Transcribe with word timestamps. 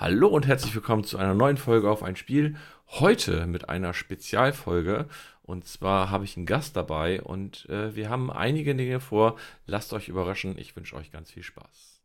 Hallo 0.00 0.28
und 0.28 0.46
herzlich 0.46 0.74
willkommen 0.74 1.04
zu 1.04 1.18
einer 1.18 1.34
neuen 1.34 1.58
Folge 1.58 1.90
auf 1.90 2.02
ein 2.02 2.16
Spiel. 2.16 2.56
Heute 2.88 3.46
mit 3.46 3.68
einer 3.68 3.92
Spezialfolge. 3.92 5.10
Und 5.42 5.66
zwar 5.66 6.08
habe 6.08 6.24
ich 6.24 6.38
einen 6.38 6.46
Gast 6.46 6.74
dabei 6.74 7.20
und 7.20 7.68
äh, 7.68 7.94
wir 7.94 8.08
haben 8.08 8.32
einige 8.32 8.74
Dinge 8.74 9.00
vor. 9.00 9.36
Lasst 9.66 9.92
euch 9.92 10.08
überraschen. 10.08 10.56
Ich 10.56 10.74
wünsche 10.74 10.96
euch 10.96 11.12
ganz 11.12 11.30
viel 11.30 11.42
Spaß. 11.42 12.00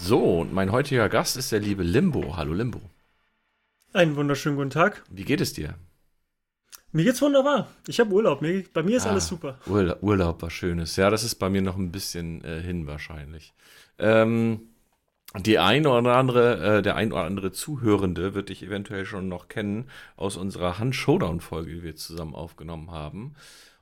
So, 0.00 0.40
und 0.40 0.52
mein 0.52 0.72
heutiger 0.72 1.08
Gast 1.08 1.36
ist 1.36 1.52
der 1.52 1.60
liebe 1.60 1.84
Limbo. 1.84 2.36
Hallo 2.36 2.52
Limbo. 2.52 2.80
Einen 3.92 4.16
wunderschönen 4.16 4.56
guten 4.56 4.70
Tag. 4.70 5.02
Wie 5.10 5.24
geht 5.24 5.40
es 5.40 5.52
dir? 5.52 5.74
Mir 6.92 7.04
geht's 7.04 7.22
wunderbar. 7.22 7.68
Ich 7.86 8.00
habe 8.00 8.12
Urlaub. 8.12 8.42
Mir, 8.42 8.64
bei 8.72 8.82
mir 8.82 8.96
ist 8.96 9.06
Ah, 9.06 9.10
alles 9.10 9.26
super. 9.28 9.58
Urlaub, 9.66 10.02
Urlaub 10.02 10.42
war 10.42 10.50
schönes. 10.50 10.96
Ja, 10.96 11.10
das 11.10 11.24
ist 11.24 11.36
bei 11.36 11.48
mir 11.50 11.62
noch 11.62 11.76
ein 11.76 11.92
bisschen 11.92 12.44
äh, 12.44 12.60
hin 12.60 12.86
wahrscheinlich. 12.86 13.54
Ähm, 13.98 14.60
die 15.38 15.58
ein 15.58 15.86
oder 15.86 16.16
andere, 16.16 16.78
äh, 16.78 16.82
der 16.82 16.96
ein 16.96 17.12
oder 17.12 17.24
andere 17.24 17.52
Zuhörende 17.52 18.34
wird 18.34 18.48
dich 18.48 18.62
eventuell 18.62 19.04
schon 19.04 19.28
noch 19.28 19.48
kennen 19.48 19.88
aus 20.16 20.36
unserer 20.36 20.78
Hand-Showdown-Folge, 20.78 21.74
die 21.76 21.82
wir 21.82 21.96
zusammen 21.96 22.34
aufgenommen 22.34 22.90
haben. 22.90 23.34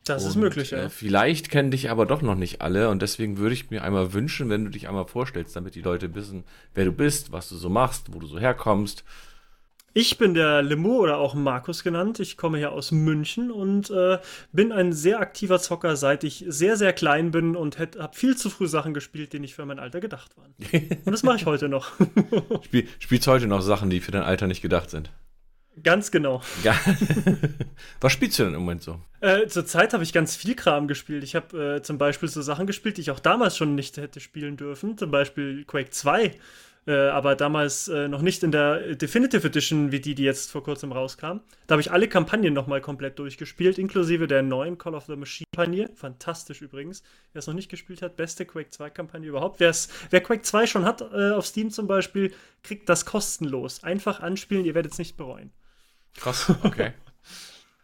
Das 0.05 0.25
ist 0.25 0.37
Und, 0.37 0.43
möglich, 0.43 0.71
ja. 0.73 0.85
Äh, 0.85 0.91
vielleicht 0.91 1.51
kennen 1.51 1.71
dich 1.71 1.91
aber 1.91 2.07
doch 2.07 2.23
noch 2.23 2.35
nicht 2.35 2.61
alle 2.63 2.89
und 2.91 3.01
deswegen 3.01 3.39
würde 3.39 3.55
ich 3.55 3.71
mir 3.71 3.83
einmal 3.85 4.13
wünschen, 4.13 4.51
wenn 4.51 4.65
du 4.65 4.71
dich 4.71 4.89
einmal 4.89 5.07
vorstellst, 5.07 5.55
damit 5.57 5.75
die 5.77 5.83
Leute 5.83 6.15
wissen, 6.15 6.45
wer 6.75 6.85
du 6.85 6.93
bist, 6.93 7.33
was 7.33 7.49
du 7.49 7.57
so 7.57 7.69
machst, 7.69 8.13
wo 8.13 8.19
du 8.19 8.27
so 8.27 8.39
herkommst. 8.39 9.05
Ich 9.97 10.19
bin 10.19 10.35
der 10.35 10.61
Limo 10.61 10.97
oder 10.97 11.19
auch 11.19 11.35
Markus 11.35 11.85
genannt. 11.85 12.19
Ich 12.19 12.37
komme 12.37 12.59
hier 12.59 12.73
aus 12.73 12.91
München 12.91 13.53
und 13.53 13.91
äh, 13.91 14.19
bin 14.51 14.73
ein 14.73 14.93
sehr 14.93 15.21
aktiver 15.21 15.61
Zocker, 15.61 15.95
seit 15.95 16.25
ich 16.25 16.45
sehr, 16.49 16.77
sehr 16.77 16.93
klein 16.93 17.31
bin 17.31 17.55
und 17.55 17.79
habe 17.79 18.11
viel 18.13 18.37
zu 18.37 18.51
früh 18.51 18.67
Sachen 18.67 18.93
gespielt, 18.93 19.33
die 19.33 19.39
nicht 19.39 19.55
für 19.55 19.65
mein 19.65 19.79
Alter 19.79 20.01
gedacht 20.01 20.37
waren. 20.37 20.53
Und 21.05 21.13
das 21.13 21.23
mache 21.23 21.37
ich 21.37 21.47
heute 21.47 21.69
noch. 21.69 21.93
Spiel, 22.65 22.89
spielst 22.99 23.29
heute 23.29 23.47
noch 23.47 23.61
Sachen, 23.61 23.89
die 23.89 24.01
für 24.01 24.11
dein 24.11 24.25
Alter 24.25 24.49
nicht 24.49 24.63
gedacht 24.63 24.91
sind. 24.91 25.13
Ganz 25.81 26.11
genau. 26.11 26.43
Ja. 26.65 26.77
was 28.01 28.13
spielst 28.13 28.39
du 28.39 28.45
denn 28.45 28.55
im 28.55 28.61
Moment 28.61 28.83
so? 28.83 29.01
Äh, 29.21 29.47
Zurzeit 29.47 29.93
habe 29.93 30.03
ich 30.03 30.13
ganz 30.13 30.35
viel 30.35 30.57
Kram 30.57 30.89
gespielt. 30.89 31.23
Ich 31.23 31.37
habe 31.37 31.77
äh, 31.77 31.83
zum 31.83 31.99
Beispiel 31.99 32.29
so 32.29 32.43
Sachen 32.43 32.67
gespielt, 32.67 32.97
die 32.97 33.03
ich 33.03 33.11
auch 33.13 33.21
damals 33.21 33.57
schon 33.57 33.77
nicht 33.77 33.97
hätte 33.97 34.19
spielen 34.19 34.57
dürfen. 34.57 34.99
Zum 34.99 35.13
Beispiel 35.13 35.65
Quake 35.65 35.91
2. 35.91 36.33
Äh, 36.87 37.09
aber 37.09 37.35
damals 37.35 37.89
äh, 37.89 38.09
noch 38.09 38.21
nicht 38.21 38.43
in 38.43 38.53
der 38.53 38.95
Definitive 38.95 39.47
Edition, 39.47 39.91
wie 39.91 40.01
die, 40.01 40.15
die 40.15 40.25
jetzt 40.25 40.51
vor 40.51 40.63
kurzem 40.63 40.93
rauskam. 40.93 41.41
Da 41.67 41.73
habe 41.73 41.81
ich 41.81 41.91
alle 41.91 42.09
Kampagnen 42.09 42.53
nochmal 42.53 42.83
komplett 42.83 43.19
durchgespielt, 43.19 43.79
inklusive 43.79 44.27
der 44.27 44.43
neuen 44.43 44.77
Call 44.77 44.95
of 44.95 45.07
the 45.07 45.17
Machine-Kampagne. 45.17 45.89
Fantastisch 45.95 46.61
übrigens. 46.61 47.03
Wer 47.33 47.39
es 47.39 47.47
noch 47.47 47.55
nicht 47.55 47.71
gespielt 47.71 48.03
hat, 48.03 48.17
beste 48.17 48.45
Quake 48.45 48.69
2-Kampagne 48.71 49.29
überhaupt. 49.29 49.61
Wer's, 49.61 49.89
wer 50.11 50.21
Quake 50.21 50.43
2 50.43 50.67
schon 50.67 50.85
hat, 50.85 51.01
äh, 51.01 51.31
auf 51.31 51.47
Steam 51.47 51.71
zum 51.71 51.87
Beispiel, 51.87 52.35
kriegt 52.63 52.89
das 52.89 53.07
kostenlos. 53.07 53.83
Einfach 53.83 54.21
anspielen, 54.21 54.67
ihr 54.67 54.75
werdet 54.75 54.93
es 54.93 54.99
nicht 54.99 55.17
bereuen. 55.17 55.53
Krass, 56.17 56.53
okay. 56.63 56.93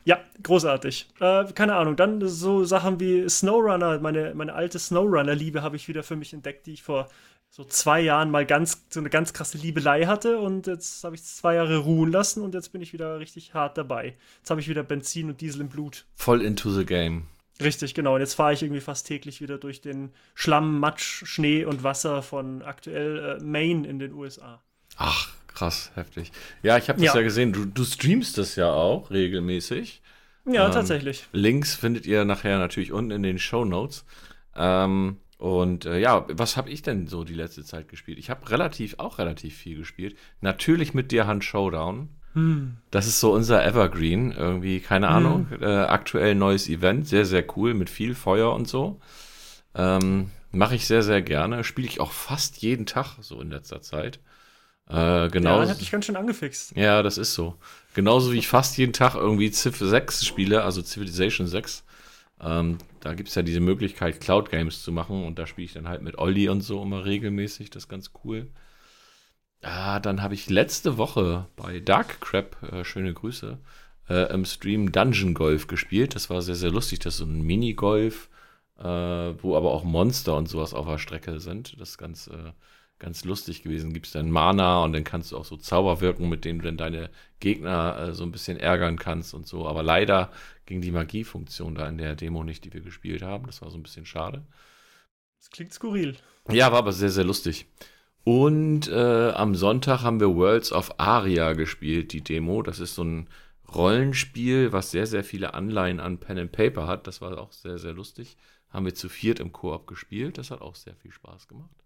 Ja, 0.04 0.18
großartig. 0.42 1.10
Äh, 1.20 1.44
keine 1.52 1.76
Ahnung. 1.76 1.94
Dann 1.94 2.26
so 2.26 2.64
Sachen 2.64 3.00
wie 3.00 3.28
Snowrunner, 3.28 3.98
meine, 3.98 4.34
meine 4.34 4.54
alte 4.54 4.78
Snowrunner-Liebe 4.78 5.62
habe 5.62 5.76
ich 5.76 5.88
wieder 5.88 6.02
für 6.02 6.16
mich 6.16 6.32
entdeckt, 6.32 6.66
die 6.66 6.72
ich 6.72 6.82
vor 6.82 7.08
so 7.52 7.64
zwei 7.64 8.00
Jahren 8.00 8.30
mal 8.30 8.46
ganz, 8.46 8.86
so 8.90 9.00
eine 9.00 9.10
ganz 9.10 9.32
krasse 9.32 9.58
Liebelei 9.58 10.06
hatte. 10.06 10.38
Und 10.38 10.66
jetzt 10.68 11.02
habe 11.02 11.16
ich 11.16 11.24
zwei 11.24 11.56
Jahre 11.56 11.78
ruhen 11.78 12.10
lassen 12.10 12.42
und 12.42 12.54
jetzt 12.54 12.72
bin 12.72 12.80
ich 12.80 12.92
wieder 12.92 13.18
richtig 13.18 13.54
hart 13.54 13.76
dabei. 13.76 14.16
Jetzt 14.38 14.50
habe 14.50 14.60
ich 14.60 14.68
wieder 14.68 14.84
Benzin 14.84 15.28
und 15.28 15.40
Diesel 15.40 15.60
im 15.62 15.68
Blut. 15.68 16.06
Voll 16.14 16.42
into 16.42 16.70
the 16.70 16.86
game. 16.86 17.24
Richtig, 17.60 17.94
genau. 17.94 18.14
Und 18.14 18.20
jetzt 18.20 18.34
fahre 18.34 18.54
ich 18.54 18.62
irgendwie 18.62 18.80
fast 18.80 19.06
täglich 19.06 19.40
wieder 19.42 19.58
durch 19.58 19.80
den 19.80 20.10
Schlamm, 20.34 20.78
Matsch, 20.78 21.24
Schnee 21.26 21.64
und 21.64 21.82
Wasser 21.82 22.22
von 22.22 22.62
aktuell 22.62 23.38
äh, 23.38 23.42
Maine 23.44 23.86
in 23.86 23.98
den 23.98 24.14
USA. 24.14 24.62
Ach, 24.96 25.28
krass, 25.48 25.91
heftig. 25.94 26.32
Ja, 26.62 26.78
ich 26.78 26.88
habe 26.88 27.00
das 27.00 27.12
ja. 27.12 27.16
Ja. 27.16 27.22
gesehen. 27.22 27.52
Du, 27.52 27.66
du 27.66 27.84
streamst 27.84 28.38
das 28.38 28.56
ja 28.56 28.72
auch 28.72 29.10
regelmäßig. 29.10 30.00
Ja, 30.46 30.66
Ähm, 30.66 30.72
tatsächlich. 30.72 31.26
Links 31.32 31.75
findet 31.75 32.06
ihr 32.06 32.25
nachher 32.25 32.58
natürlich 32.58 32.92
unten 32.92 33.10
in 33.10 33.22
den 33.22 33.38
Show 33.38 33.64
Notes. 33.66 34.06
Ähm, 34.56 35.19
und 35.40 35.86
äh, 35.86 35.98
ja, 35.98 36.26
was 36.28 36.58
habe 36.58 36.68
ich 36.68 36.82
denn 36.82 37.06
so 37.06 37.24
die 37.24 37.34
letzte 37.34 37.64
Zeit 37.64 37.88
gespielt? 37.88 38.18
Ich 38.18 38.28
habe 38.28 38.50
relativ, 38.50 38.96
auch 38.98 39.18
relativ 39.18 39.56
viel 39.56 39.78
gespielt. 39.78 40.14
Natürlich 40.42 40.92
mit 40.92 41.12
dir 41.12 41.26
Hand 41.26 41.44
Showdown. 41.44 42.10
Hm. 42.34 42.76
Das 42.90 43.06
ist 43.06 43.20
so 43.20 43.32
unser 43.32 43.64
Evergreen, 43.64 44.32
irgendwie, 44.32 44.80
keine 44.80 45.08
Ahnung. 45.08 45.48
Äh, 45.58 45.64
aktuell 45.64 46.34
neues 46.34 46.68
Event, 46.68 47.08
sehr, 47.08 47.24
sehr 47.24 47.42
cool, 47.56 47.72
mit 47.72 47.88
viel 47.88 48.14
Feuer 48.14 48.52
und 48.52 48.68
so. 48.68 49.00
Ähm, 49.74 50.30
Mache 50.52 50.74
ich 50.74 50.86
sehr, 50.86 51.02
sehr 51.02 51.22
gerne. 51.22 51.64
Spiele 51.64 51.88
ich 51.88 52.00
auch 52.00 52.12
fast 52.12 52.58
jeden 52.58 52.84
Tag 52.84 53.16
so 53.20 53.40
in 53.40 53.50
letzter 53.50 53.80
Zeit. 53.80 54.20
Äh, 54.88 55.28
genau. 55.28 55.62
Ja, 55.62 55.68
hat 55.68 55.80
dich 55.80 55.90
ganz 55.90 56.04
schön 56.04 56.16
angefixt. 56.16 56.76
Ja, 56.76 57.02
das 57.02 57.16
ist 57.16 57.32
so. 57.32 57.56
Genauso 57.94 58.32
wie 58.32 58.38
ich 58.38 58.48
fast 58.48 58.76
jeden 58.76 58.92
Tag 58.92 59.14
irgendwie 59.14 59.50
Civ 59.50 59.78
6 59.78 60.26
spiele, 60.26 60.64
also 60.64 60.82
Civilization 60.82 61.46
6. 61.46 61.84
Ähm, 62.42 62.78
da 63.00 63.14
gibt 63.14 63.28
es 63.28 63.34
ja 63.34 63.42
diese 63.42 63.60
Möglichkeit, 63.60 64.20
Cloud 64.20 64.50
Games 64.50 64.82
zu 64.82 64.92
machen 64.92 65.24
und 65.24 65.38
da 65.38 65.46
spiele 65.46 65.66
ich 65.66 65.72
dann 65.74 65.88
halt 65.88 66.02
mit 66.02 66.18
Olli 66.18 66.48
und 66.48 66.62
so 66.62 66.82
immer 66.82 67.04
regelmäßig. 67.04 67.70
Das 67.70 67.84
ist 67.84 67.88
ganz 67.88 68.12
cool. 68.24 68.50
Ah, 69.62 70.00
dann 70.00 70.22
habe 70.22 70.34
ich 70.34 70.48
letzte 70.48 70.96
Woche 70.96 71.46
bei 71.56 71.80
Dark 71.80 72.20
Crab, 72.20 72.62
äh, 72.62 72.84
schöne 72.84 73.12
Grüße, 73.12 73.58
äh, 74.08 74.32
im 74.32 74.44
Stream 74.46 74.90
Dungeon 74.90 75.34
Golf 75.34 75.66
gespielt. 75.66 76.14
Das 76.14 76.30
war 76.30 76.40
sehr, 76.40 76.54
sehr 76.54 76.70
lustig. 76.70 77.00
Das 77.00 77.14
ist 77.14 77.18
so 77.18 77.26
ein 77.26 77.42
Minigolf, 77.42 78.30
äh, 78.78 78.84
wo 78.84 79.56
aber 79.56 79.70
auch 79.72 79.84
Monster 79.84 80.36
und 80.36 80.48
sowas 80.48 80.72
auf 80.72 80.86
der 80.86 80.98
Strecke 80.98 81.40
sind. 81.40 81.78
Das 81.80 81.90
ist 81.90 81.98
ganz, 81.98 82.28
äh, 82.28 82.52
ganz 83.00 83.25
lustig 83.25 83.65
gewesen. 83.65 83.93
Gibt 83.93 84.06
es 84.06 84.12
dann 84.12 84.31
Mana 84.31 84.84
und 84.84 84.93
dann 84.93 85.03
kannst 85.03 85.33
du 85.33 85.37
auch 85.37 85.44
so 85.44 85.56
Zauber 85.56 86.00
wirken, 86.00 86.28
mit 86.28 86.44
denen 86.44 86.61
du 86.61 86.66
dann 86.66 86.77
deine 86.77 87.11
Gegner 87.41 87.99
äh, 87.99 88.15
so 88.15 88.22
ein 88.22 88.31
bisschen 88.31 88.59
ärgern 88.59 88.97
kannst 88.97 89.34
und 89.34 89.49
so. 89.49 89.66
Aber 89.66 89.83
leider 89.83 90.31
ging 90.66 90.81
die 90.81 90.93
Magiefunktion 90.93 91.75
da 91.75 91.88
in 91.88 91.99
der 91.99 92.15
Demo 92.15 92.44
nicht, 92.44 92.65
die 92.65 92.72
wir 92.72 92.83
gespielt 92.83 93.22
haben. 93.22 93.47
Das 93.47 93.62
war 93.62 93.71
so 93.71 93.78
ein 93.78 93.83
bisschen 93.83 94.06
schade. 94.06 94.44
Das 95.38 95.50
klingt 95.50 95.72
skurril. 95.72 96.16
Ja, 96.50 96.71
war 96.71 96.78
aber 96.78 96.93
sehr, 96.93 97.11
sehr 97.11 97.25
lustig. 97.25 97.66
Und 98.22 98.88
äh, 98.88 99.31
am 99.31 99.55
Sonntag 99.55 100.03
haben 100.03 100.21
wir 100.21 100.37
Worlds 100.37 100.72
of 100.72 101.00
Aria 101.00 101.55
gespielt, 101.55 102.12
die 102.12 102.21
Demo. 102.21 102.62
Das 102.62 102.78
ist 102.78 102.94
so 102.94 103.03
ein 103.03 103.28
Rollenspiel, 103.75 104.72
was 104.72 104.91
sehr, 104.91 105.06
sehr 105.06 105.25
viele 105.25 105.55
Anleihen 105.55 106.00
an 106.00 106.19
Pen 106.19 106.38
and 106.38 106.53
Paper 106.53 106.87
hat. 106.87 107.06
Das 107.06 107.21
war 107.22 107.38
auch 107.38 107.53
sehr, 107.53 107.78
sehr 107.78 107.94
lustig. 107.94 108.37
Haben 108.69 108.84
wir 108.84 108.94
zu 108.94 109.09
viert 109.09 109.41
im 109.41 109.53
Koop 109.53 109.87
gespielt. 109.87 110.37
Das 110.37 110.50
hat 110.50 110.61
auch 110.61 110.75
sehr 110.75 110.94
viel 110.97 111.12
Spaß 111.12 111.49
gemacht. 111.49 111.79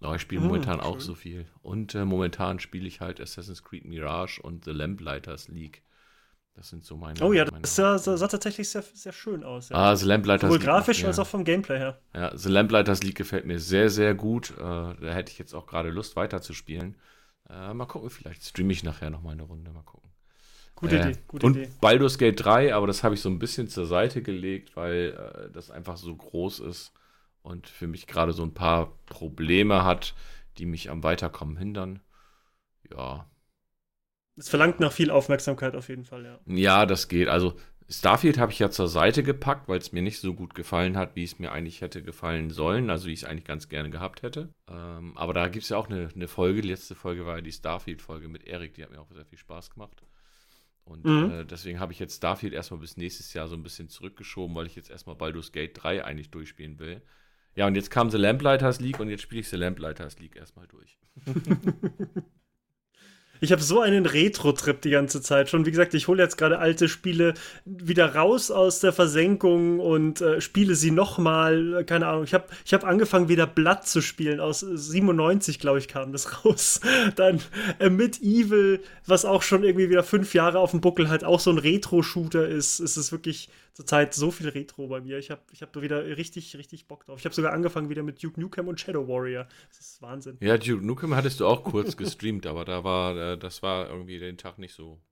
Aber 0.00 0.16
ich 0.16 0.22
spiele 0.22 0.42
Hm, 0.42 0.48
momentan 0.48 0.80
auch 0.80 0.94
schön. 0.94 1.00
so 1.00 1.14
viel. 1.14 1.46
Und 1.62 1.94
äh, 1.94 2.04
momentan 2.04 2.58
spiele 2.60 2.86
ich 2.86 3.00
halt 3.00 3.20
Assassin's 3.20 3.62
Creed 3.62 3.84
Mirage 3.86 4.40
und 4.42 4.64
The 4.64 4.72
Lamplighters 4.72 5.48
League. 5.48 5.82
Das 6.54 6.68
sind 6.68 6.84
so 6.84 6.96
meine. 6.96 7.20
Oh 7.22 7.32
ja, 7.32 7.44
meine 7.50 7.62
das 7.62 7.74
sah, 7.74 7.98
sah, 7.98 8.28
tatsächlich 8.28 8.68
sehr, 8.68 8.82
sehr 8.82 9.12
schön 9.12 9.42
aus. 9.42 9.70
Ja. 9.70 9.76
Ah, 9.76 9.96
The 9.96 10.04
Lamplighters 10.06 10.48
Sowohl 10.48 10.58
League 10.58 10.66
macht 10.66 10.76
grafisch 10.76 11.00
mir- 11.02 11.08
als 11.08 11.18
auch 11.18 11.26
vom 11.26 11.42
Gameplay 11.44 11.78
her. 11.78 11.98
ja, 12.14 12.36
The 12.36 12.48
Lamplighters 12.48 13.02
League 13.02 13.16
gefällt 13.16 13.44
mir 13.46 13.58
sehr, 13.58 13.90
sehr 13.90 14.14
gut. 14.14 14.50
Äh, 14.56 14.60
da 14.62 14.94
hätte 15.00 15.32
ich 15.32 15.38
jetzt 15.38 15.54
auch 15.54 15.66
gerade 15.66 15.90
Lust 15.90 16.16
weiterzuspielen. 16.16 16.96
Äh, 17.50 17.74
mal 17.74 17.86
gucken, 17.86 18.08
vielleicht 18.10 18.44
streame 18.44 18.72
ich 18.72 18.84
nachher 18.84 19.10
noch 19.10 19.22
mal 19.22 19.32
eine 19.32 19.42
Runde. 19.42 19.70
Mal 19.72 19.82
gucken. 19.82 20.10
Gute 20.76 20.96
Äh, 20.96 21.10
Idee, 21.10 21.18
gute 21.26 21.46
und 21.46 21.56
Idee. 21.56 21.70
Baldur's 21.80 22.18
Gate 22.18 22.44
3, 22.44 22.74
aber 22.74 22.86
das 22.86 23.02
habe 23.02 23.14
ich 23.14 23.20
so 23.20 23.28
ein 23.30 23.38
bisschen 23.38 23.68
zur 23.68 23.86
Seite 23.86 24.22
gelegt, 24.22 24.76
weil 24.76 25.46
äh, 25.48 25.50
das 25.52 25.70
einfach 25.70 25.96
so 25.96 26.14
groß 26.14 26.60
ist 26.60 26.92
und 27.44 27.68
für 27.68 27.88
mich 27.88 28.08
gerade 28.08 28.34
so 28.34 28.44
ein 28.44 28.54
paar 28.54 28.98
Probleme 29.06 29.84
hat, 29.84 30.16
die 30.58 30.66
mich 30.66 30.90
am 30.90 31.04
Weiterkommen 31.04 31.58
hindern. 31.58 32.00
Ja, 32.90 33.26
Es 34.36 34.48
verlangt 34.48 34.78
nach 34.78 34.92
viel 34.92 35.10
Aufmerksamkeit 35.10 35.74
auf 35.74 35.88
jeden 35.88 36.04
Fall, 36.04 36.24
ja. 36.24 36.38
ja, 36.46 36.86
das 36.86 37.08
geht. 37.08 37.28
Also 37.28 37.54
Starfield 37.88 38.38
habe 38.38 38.52
ich 38.52 38.58
ja 38.58 38.70
zur 38.70 38.88
Seite 38.88 39.22
gepackt, 39.22 39.68
weil 39.68 39.78
es 39.78 39.92
mir 39.92 40.02
nicht 40.02 40.18
so 40.20 40.34
gut 40.34 40.54
gefallen 40.54 40.96
hat, 40.96 41.16
wie 41.16 41.24
es 41.24 41.38
mir 41.38 41.52
eigentlich 41.52 41.80
hätte 41.82 42.02
gefallen 42.02 42.50
sollen, 42.50 42.90
also 42.90 43.06
wie 43.08 43.12
ich 43.12 43.22
es 43.22 43.28
eigentlich 43.28 43.44
ganz 43.44 43.68
gerne 43.68 43.90
gehabt 43.90 44.22
hätte. 44.22 44.48
Ähm, 44.68 45.16
aber 45.16 45.34
da 45.34 45.48
gibt 45.48 45.64
es 45.64 45.68
ja 45.70 45.76
auch 45.76 45.88
eine, 45.88 46.08
eine 46.14 46.28
Folge, 46.28 46.62
die 46.62 46.68
letzte 46.68 46.94
Folge 46.94 47.26
war 47.26 47.36
ja 47.36 47.42
die 47.42 47.52
Starfield-Folge 47.52 48.28
mit 48.28 48.44
Erik, 48.46 48.74
die 48.74 48.82
hat 48.82 48.90
mir 48.90 49.00
auch 49.00 49.10
sehr 49.12 49.26
viel 49.26 49.38
Spaß 49.38 49.70
gemacht. 49.70 50.02
Und 50.84 51.08
Mhm. 51.08 51.30
äh, 51.30 51.44
deswegen 51.46 51.80
habe 51.80 51.92
ich 51.92 51.98
jetzt 52.00 52.16
Starfield 52.18 52.54
erstmal 52.54 52.80
bis 52.80 52.96
nächstes 52.96 53.32
Jahr 53.34 53.48
so 53.48 53.56
ein 53.56 53.62
bisschen 53.62 53.88
zurückgeschoben, 53.88 54.56
weil 54.56 54.66
ich 54.66 54.76
jetzt 54.76 54.90
erstmal 54.90 55.16
Baldur's 55.16 55.52
Gate 55.52 55.72
3 55.82 56.04
eigentlich 56.04 56.30
durchspielen 56.30 56.78
will. 56.78 57.02
Ja, 57.56 57.66
und 57.66 57.74
jetzt 57.74 57.90
kam 57.90 58.10
The 58.10 58.18
Lamplighters 58.18 58.80
League 58.80 59.00
und 59.00 59.08
jetzt 59.10 59.22
spiele 59.22 59.40
ich 59.40 59.48
The 59.48 59.56
Lamplighters 59.56 60.18
League 60.18 60.36
erstmal 60.36 60.66
durch. 60.66 60.98
Ich 63.44 63.52
habe 63.52 63.62
so 63.62 63.80
einen 63.80 64.06
Retro-Trip 64.06 64.80
die 64.80 64.90
ganze 64.90 65.20
Zeit 65.20 65.50
schon. 65.50 65.66
Wie 65.66 65.70
gesagt, 65.70 65.92
ich 65.92 66.08
hole 66.08 66.22
jetzt 66.22 66.38
gerade 66.38 66.58
alte 66.58 66.88
Spiele 66.88 67.34
wieder 67.66 68.14
raus 68.14 68.50
aus 68.50 68.80
der 68.80 68.92
Versenkung 68.92 69.80
und 69.80 70.22
äh, 70.22 70.40
spiele 70.40 70.74
sie 70.76 70.90
nochmal. 70.90 71.84
Keine 71.86 72.06
Ahnung. 72.06 72.24
Ich 72.24 72.32
habe 72.32 72.46
ich 72.64 72.72
hab 72.72 72.84
angefangen, 72.84 73.28
wieder 73.28 73.46
Blatt 73.46 73.86
zu 73.86 74.00
spielen. 74.00 74.40
Aus 74.40 74.60
97, 74.60 75.58
glaube 75.58 75.78
ich, 75.78 75.88
kam 75.88 76.12
das 76.12 76.44
raus. 76.44 76.80
Dann 77.16 77.40
äh, 77.80 77.90
Evil, 78.22 78.80
was 79.06 79.26
auch 79.26 79.42
schon 79.42 79.62
irgendwie 79.62 79.90
wieder 79.90 80.04
fünf 80.04 80.32
Jahre 80.32 80.58
auf 80.58 80.70
dem 80.70 80.80
Buckel 80.80 81.10
hat, 81.10 81.22
auch 81.22 81.40
so 81.40 81.50
ein 81.50 81.58
Retro-Shooter 81.58 82.48
ist. 82.48 82.80
Es 82.80 82.96
ist 82.96 83.12
wirklich 83.12 83.50
zurzeit 83.74 84.14
so 84.14 84.30
viel 84.30 84.48
Retro 84.48 84.86
bei 84.86 85.00
mir. 85.00 85.18
Ich 85.18 85.30
habe 85.30 85.42
ich 85.52 85.60
hab 85.60 85.80
wieder 85.80 86.04
richtig, 86.16 86.56
richtig 86.56 86.86
Bock 86.86 87.04
drauf. 87.04 87.18
Ich 87.18 87.24
habe 87.24 87.34
sogar 87.34 87.52
angefangen 87.52 87.90
wieder 87.90 88.02
mit 88.02 88.22
Duke 88.22 88.40
Nukem 88.40 88.68
und 88.68 88.80
Shadow 88.80 89.06
Warrior. 89.06 89.46
Das 89.68 89.80
ist 89.80 90.00
Wahnsinn. 90.00 90.38
Ja, 90.40 90.56
Duke 90.56 90.86
Nukem 90.86 91.14
hattest 91.14 91.40
du 91.40 91.46
auch 91.46 91.64
kurz 91.64 91.96
gestreamt, 91.96 92.46
aber 92.46 92.64
da 92.64 92.84
war, 92.84 93.16
äh, 93.16 93.38
das 93.38 93.62
war 93.62 93.90
irgendwie 93.90 94.18
den 94.18 94.38
Tag 94.38 94.58
nicht 94.58 94.74
so, 94.74 95.02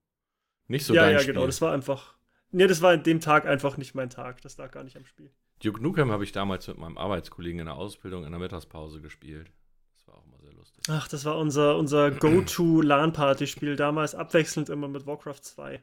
nicht 0.68 0.86
so 0.86 0.94
ja, 0.94 1.02
dein 1.02 1.14
ja, 1.14 1.18
Spiel. 1.18 1.34
genau. 1.34 1.46
Das 1.46 1.60
war 1.60 1.72
einfach. 1.72 2.14
Nee, 2.52 2.66
das 2.66 2.82
war 2.82 2.92
an 2.92 3.02
dem 3.02 3.20
Tag 3.20 3.46
einfach 3.46 3.76
nicht 3.76 3.94
mein 3.94 4.10
Tag. 4.10 4.40
Das 4.42 4.56
lag 4.58 4.70
gar 4.70 4.84
nicht 4.84 4.96
am 4.96 5.06
Spiel. 5.06 5.30
Duke 5.62 5.82
Nukem 5.82 6.10
habe 6.10 6.24
ich 6.24 6.32
damals 6.32 6.68
mit 6.68 6.78
meinem 6.78 6.98
Arbeitskollegen 6.98 7.60
in 7.60 7.66
der 7.66 7.76
Ausbildung 7.76 8.24
in 8.24 8.30
der 8.30 8.40
Mittagspause 8.40 9.00
gespielt. 9.00 9.50
Das 9.94 10.06
war 10.06 10.16
auch 10.16 10.26
immer 10.26 10.38
sehr 10.40 10.52
lustig. 10.52 10.84
Ach, 10.88 11.08
das 11.08 11.24
war 11.24 11.38
unser, 11.38 11.76
unser 11.76 12.10
Go-To-LAN-Party-Spiel 12.10 13.76
damals, 13.76 14.14
abwechselnd 14.14 14.68
immer 14.68 14.88
mit 14.88 15.06
Warcraft 15.06 15.40
2. 15.40 15.82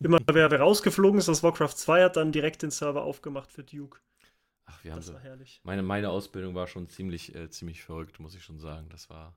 Immer 0.00 0.18
wer, 0.30 0.52
rausgeflogen 0.52 1.18
ist 1.18 1.28
aus 1.28 1.42
Warcraft 1.42 1.74
2, 1.74 2.04
hat 2.04 2.16
dann 2.16 2.32
direkt 2.32 2.62
den 2.62 2.70
Server 2.70 3.02
aufgemacht 3.02 3.50
für 3.52 3.64
Duke. 3.64 3.98
Ach, 4.66 4.82
wir 4.84 4.92
haben 4.92 4.98
Das 4.98 5.06
so. 5.06 5.14
war 5.14 5.20
herrlich. 5.20 5.60
Meine, 5.64 5.82
meine 5.82 6.10
Ausbildung 6.10 6.54
war 6.54 6.66
schon 6.66 6.88
ziemlich, 6.88 7.34
äh, 7.34 7.48
ziemlich 7.50 7.82
verrückt, 7.82 8.20
muss 8.20 8.34
ich 8.34 8.42
schon 8.42 8.58
sagen. 8.58 8.88
Das 8.90 9.08
war, 9.08 9.34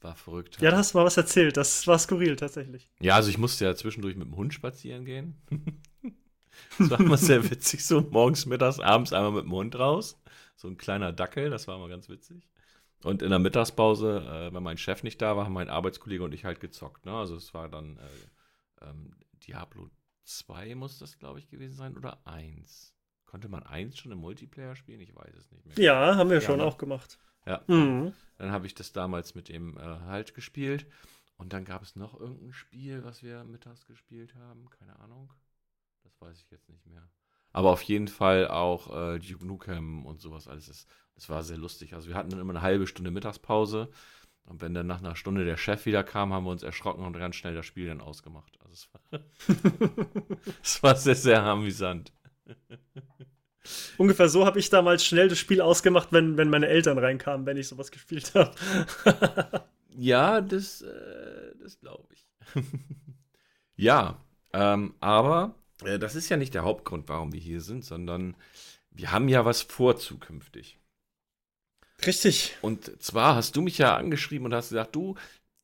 war 0.00 0.14
verrückt. 0.14 0.60
Ja, 0.60 0.70
da 0.70 0.76
hast 0.76 0.94
du 0.94 0.98
mal 0.98 1.04
was 1.04 1.16
erzählt. 1.16 1.56
Das 1.56 1.86
war 1.86 1.98
skurril 1.98 2.36
tatsächlich. 2.36 2.90
Ja, 3.00 3.16
also 3.16 3.30
ich 3.30 3.38
musste 3.38 3.64
ja 3.64 3.74
zwischendurch 3.74 4.16
mit 4.16 4.26
dem 4.28 4.36
Hund 4.36 4.54
spazieren 4.54 5.04
gehen. 5.04 5.40
das 6.78 6.90
war 6.90 7.00
immer 7.00 7.16
sehr 7.16 7.50
witzig, 7.50 7.84
so 7.84 8.02
morgens, 8.02 8.46
mittags, 8.46 8.78
abends 8.78 9.12
einmal 9.12 9.32
mit 9.32 9.44
dem 9.44 9.52
Hund 9.52 9.78
raus. 9.78 10.20
So 10.56 10.68
ein 10.68 10.76
kleiner 10.76 11.12
Dackel, 11.12 11.50
das 11.50 11.66
war 11.66 11.76
immer 11.76 11.88
ganz 11.88 12.08
witzig. 12.08 12.46
Und 13.04 13.22
in 13.22 13.30
der 13.30 13.38
Mittagspause, 13.38 14.26
äh, 14.28 14.52
wenn 14.54 14.62
mein 14.62 14.76
Chef 14.78 15.02
nicht 15.02 15.22
da 15.22 15.36
war, 15.36 15.44
haben 15.44 15.52
mein 15.52 15.70
Arbeitskollege 15.70 16.24
und 16.24 16.34
ich 16.34 16.44
halt 16.44 16.60
gezockt. 16.60 17.06
Ne? 17.06 17.12
Also 17.12 17.36
es 17.36 17.54
war 17.54 17.68
dann 17.68 17.96
äh, 17.96 18.86
ähm, 18.86 19.14
Diablo 19.48 19.90
2 20.24 20.74
muss 20.74 20.98
das, 20.98 21.18
glaube 21.18 21.38
ich, 21.38 21.48
gewesen 21.48 21.74
sein 21.74 21.96
oder 21.96 22.24
1. 22.26 22.94
Konnte 23.24 23.48
man 23.48 23.62
1 23.62 23.98
schon 23.98 24.12
im 24.12 24.18
Multiplayer 24.18 24.76
spielen? 24.76 25.00
Ich 25.00 25.14
weiß 25.14 25.34
es 25.34 25.50
nicht 25.50 25.66
mehr. 25.66 25.78
Ja, 25.78 26.16
haben 26.16 26.30
wir 26.30 26.36
Ja, 26.38 26.42
schon 26.42 26.58
ne? 26.58 26.64
auch 26.64 26.78
gemacht. 26.78 27.18
Ja. 27.46 27.62
Mhm. 27.66 28.12
Dann 28.36 28.52
habe 28.52 28.66
ich 28.66 28.74
das 28.74 28.92
damals 28.92 29.34
mit 29.34 29.48
dem 29.48 29.76
äh, 29.76 29.80
halt 29.80 30.34
gespielt. 30.34 30.86
Und 31.36 31.52
dann 31.52 31.64
gab 31.64 31.82
es 31.82 31.94
noch 31.96 32.18
irgendein 32.18 32.52
Spiel, 32.52 33.04
was 33.04 33.22
wir 33.22 33.44
mittags 33.44 33.86
gespielt 33.86 34.34
haben. 34.34 34.68
Keine 34.70 34.98
Ahnung. 34.98 35.32
Das 36.02 36.20
weiß 36.20 36.40
ich 36.40 36.50
jetzt 36.50 36.68
nicht 36.68 36.84
mehr. 36.86 37.08
Aber 37.52 37.70
auf 37.70 37.82
jeden 37.82 38.08
Fall 38.08 38.48
auch 38.48 38.94
äh, 38.94 39.18
Duke 39.18 39.46
Nukem 39.46 40.04
und 40.04 40.20
sowas 40.20 40.48
alles. 40.48 40.66
Das, 40.66 40.86
das 41.14 41.28
war 41.28 41.42
sehr 41.42 41.56
lustig. 41.58 41.94
Also 41.94 42.08
wir 42.08 42.16
hatten 42.16 42.30
dann 42.30 42.40
immer 42.40 42.52
eine 42.52 42.62
halbe 42.62 42.86
Stunde 42.86 43.10
Mittagspause. 43.10 43.90
Und 44.48 44.62
wenn 44.62 44.72
dann 44.72 44.86
nach 44.86 45.00
einer 45.00 45.14
Stunde 45.14 45.44
der 45.44 45.58
Chef 45.58 45.84
wieder 45.84 46.02
kam, 46.02 46.32
haben 46.32 46.44
wir 46.44 46.50
uns 46.50 46.62
erschrocken 46.62 47.04
und 47.04 47.12
ganz 47.18 47.36
schnell 47.36 47.54
das 47.54 47.66
Spiel 47.66 47.86
dann 47.86 48.00
ausgemacht. 48.00 48.58
Also 48.60 48.72
es 48.72 48.88
war, 48.92 49.20
es 50.62 50.82
war 50.82 50.96
sehr, 50.96 51.14
sehr 51.14 51.42
amüsant. 51.42 52.12
Ungefähr 53.98 54.30
so 54.30 54.46
habe 54.46 54.58
ich 54.58 54.70
damals 54.70 55.04
schnell 55.04 55.28
das 55.28 55.38
Spiel 55.38 55.60
ausgemacht, 55.60 56.12
wenn, 56.12 56.38
wenn 56.38 56.48
meine 56.48 56.68
Eltern 56.68 56.96
reinkamen, 56.98 57.44
wenn 57.44 57.58
ich 57.58 57.68
sowas 57.68 57.90
gespielt 57.90 58.34
habe. 58.34 58.54
Ja, 60.00 60.40
das, 60.40 60.80
äh, 60.82 61.56
das 61.60 61.80
glaube 61.80 62.06
ich. 62.12 62.28
ja, 63.74 64.16
ähm, 64.52 64.94
aber 65.00 65.56
äh, 65.82 65.98
das 65.98 66.14
ist 66.14 66.28
ja 66.28 66.36
nicht 66.36 66.54
der 66.54 66.62
Hauptgrund, 66.62 67.08
warum 67.08 67.32
wir 67.32 67.40
hier 67.40 67.60
sind, 67.60 67.84
sondern 67.84 68.36
wir 68.92 69.10
haben 69.10 69.28
ja 69.28 69.44
was 69.44 69.62
vor 69.62 69.96
zukünftig. 69.96 70.78
Richtig. 72.06 72.56
Und 72.62 73.02
zwar 73.02 73.34
hast 73.34 73.56
du 73.56 73.62
mich 73.62 73.78
ja 73.78 73.96
angeschrieben 73.96 74.46
und 74.46 74.54
hast 74.54 74.70
gesagt, 74.70 74.94
du, 74.94 75.16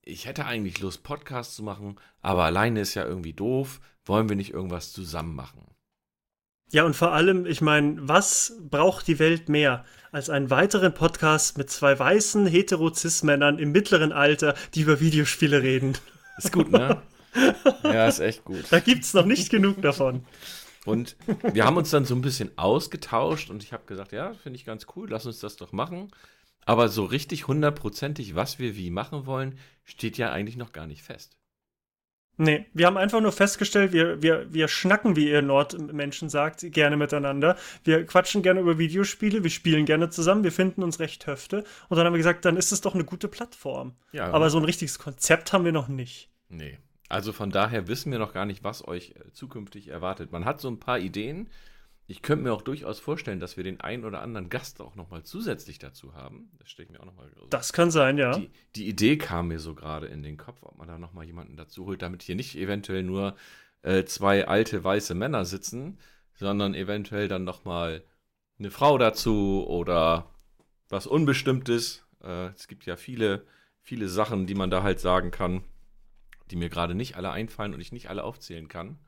ich 0.02 0.26
hätte 0.26 0.46
eigentlich 0.46 0.80
Lust, 0.80 1.02
Podcasts 1.02 1.54
zu 1.54 1.62
machen, 1.62 1.96
aber 2.20 2.44
alleine 2.44 2.80
ist 2.80 2.94
ja 2.94 3.04
irgendwie 3.04 3.32
doof. 3.32 3.80
Wollen 4.04 4.28
wir 4.28 4.36
nicht 4.36 4.52
irgendwas 4.52 4.92
zusammen 4.92 5.34
machen? 5.34 5.64
Ja, 6.70 6.84
und 6.84 6.94
vor 6.94 7.12
allem, 7.12 7.46
ich 7.46 7.60
meine, 7.60 7.96
was 8.00 8.58
braucht 8.68 9.06
die 9.06 9.18
Welt 9.18 9.48
mehr 9.48 9.84
als 10.12 10.28
einen 10.28 10.50
weiteren 10.50 10.92
Podcast 10.92 11.56
mit 11.56 11.70
zwei 11.70 11.98
weißen 11.98 12.46
hetero-cis-Männern 12.46 13.58
im 13.58 13.72
mittleren 13.72 14.12
Alter, 14.12 14.54
die 14.74 14.80
über 14.82 15.00
Videospiele 15.00 15.62
reden? 15.62 15.96
Ist 16.36 16.52
gut, 16.52 16.70
ne? 16.72 17.00
ja, 17.84 18.08
ist 18.08 18.20
echt 18.20 18.44
gut. 18.44 18.64
Da 18.70 18.80
gibt's 18.80 19.14
noch 19.14 19.24
nicht 19.24 19.50
genug 19.50 19.82
davon. 19.82 20.24
Und 20.84 21.16
wir 21.52 21.64
haben 21.64 21.76
uns 21.76 21.90
dann 21.90 22.04
so 22.04 22.14
ein 22.14 22.22
bisschen 22.22 22.56
ausgetauscht 22.58 23.50
und 23.50 23.62
ich 23.62 23.72
habe 23.72 23.84
gesagt, 23.86 24.12
ja, 24.12 24.34
finde 24.34 24.58
ich 24.58 24.64
ganz 24.64 24.86
cool, 24.96 25.08
lass 25.10 25.26
uns 25.26 25.40
das 25.40 25.56
doch 25.56 25.72
machen. 25.72 26.10
Aber 26.66 26.88
so 26.88 27.04
richtig 27.04 27.46
hundertprozentig, 27.46 28.34
was 28.34 28.58
wir 28.58 28.76
wie 28.76 28.90
machen 28.90 29.26
wollen, 29.26 29.58
steht 29.84 30.18
ja 30.18 30.30
eigentlich 30.30 30.56
noch 30.56 30.72
gar 30.72 30.86
nicht 30.86 31.02
fest. 31.02 31.36
Nee, 32.36 32.66
wir 32.72 32.86
haben 32.86 32.96
einfach 32.96 33.20
nur 33.20 33.30
festgestellt, 33.30 33.92
wir, 33.92 34.20
wir, 34.20 34.52
wir 34.52 34.66
schnacken, 34.66 35.14
wie 35.14 35.30
ihr 35.30 35.40
Nordmenschen 35.40 36.28
sagt, 36.28 36.64
gerne 36.72 36.96
miteinander. 36.96 37.56
Wir 37.84 38.04
quatschen 38.06 38.42
gerne 38.42 38.60
über 38.60 38.76
Videospiele, 38.76 39.44
wir 39.44 39.50
spielen 39.50 39.84
gerne 39.84 40.10
zusammen, 40.10 40.42
wir 40.42 40.50
finden 40.50 40.82
uns 40.82 40.98
recht 40.98 41.28
höfte. 41.28 41.62
Und 41.88 41.96
dann 41.96 42.06
haben 42.06 42.12
wir 42.12 42.18
gesagt, 42.18 42.44
dann 42.44 42.56
ist 42.56 42.72
es 42.72 42.80
doch 42.80 42.94
eine 42.94 43.04
gute 43.04 43.28
Plattform. 43.28 43.94
Ja, 44.10 44.32
Aber 44.32 44.50
so 44.50 44.58
ein 44.58 44.64
richtiges 44.64 44.98
Konzept 44.98 45.52
haben 45.52 45.64
wir 45.64 45.72
noch 45.72 45.86
nicht. 45.86 46.28
Nee. 46.48 46.78
Also 47.08 47.32
von 47.32 47.50
daher 47.50 47.86
wissen 47.88 48.12
wir 48.12 48.18
noch 48.18 48.32
gar 48.32 48.46
nicht, 48.46 48.64
was 48.64 48.86
euch 48.86 49.10
äh, 49.10 49.32
zukünftig 49.32 49.88
erwartet. 49.88 50.32
Man 50.32 50.44
hat 50.44 50.60
so 50.60 50.68
ein 50.68 50.80
paar 50.80 50.98
Ideen. 50.98 51.48
Ich 52.06 52.22
könnte 52.22 52.44
mir 52.44 52.52
auch 52.52 52.62
durchaus 52.62 53.00
vorstellen, 53.00 53.40
dass 53.40 53.56
wir 53.56 53.64
den 53.64 53.80
einen 53.80 54.04
oder 54.04 54.20
anderen 54.20 54.50
Gast 54.50 54.80
auch 54.80 54.94
nochmal 54.94 55.22
zusätzlich 55.22 55.78
dazu 55.78 56.14
haben. 56.14 56.50
Das 56.58 56.70
stelle 56.70 56.86
ich 56.86 56.92
mir 56.92 57.00
auch 57.00 57.06
nochmal 57.06 57.30
so. 57.34 57.46
Das 57.46 57.72
kann 57.72 57.90
sein, 57.90 58.18
ja. 58.18 58.36
Die, 58.36 58.50
die 58.76 58.88
Idee 58.88 59.16
kam 59.16 59.48
mir 59.48 59.58
so 59.58 59.74
gerade 59.74 60.06
in 60.06 60.22
den 60.22 60.36
Kopf, 60.36 60.62
ob 60.62 60.76
man 60.76 60.88
da 60.88 60.98
nochmal 60.98 61.24
jemanden 61.24 61.56
dazu 61.56 61.86
holt, 61.86 62.02
damit 62.02 62.22
hier 62.22 62.34
nicht 62.36 62.56
eventuell 62.56 63.02
nur 63.02 63.36
äh, 63.82 64.04
zwei 64.04 64.46
alte 64.46 64.84
weiße 64.84 65.14
Männer 65.14 65.44
sitzen, 65.44 65.98
sondern 66.34 66.74
eventuell 66.74 67.28
dann 67.28 67.44
nochmal 67.44 68.02
eine 68.58 68.70
Frau 68.70 68.98
dazu 68.98 69.64
oder 69.66 70.30
was 70.88 71.06
Unbestimmtes. 71.06 72.04
Äh, 72.22 72.48
es 72.48 72.68
gibt 72.68 72.86
ja 72.86 72.96
viele, 72.96 73.46
viele 73.80 74.08
Sachen, 74.08 74.46
die 74.46 74.54
man 74.54 74.70
da 74.70 74.82
halt 74.82 75.00
sagen 75.00 75.30
kann, 75.30 75.64
die 76.50 76.56
mir 76.56 76.68
gerade 76.68 76.94
nicht 76.94 77.16
alle 77.16 77.30
einfallen 77.30 77.74
und 77.74 77.80
ich 77.80 77.92
nicht 77.92 78.10
alle 78.10 78.24
aufzählen 78.24 78.68
kann. 78.68 78.98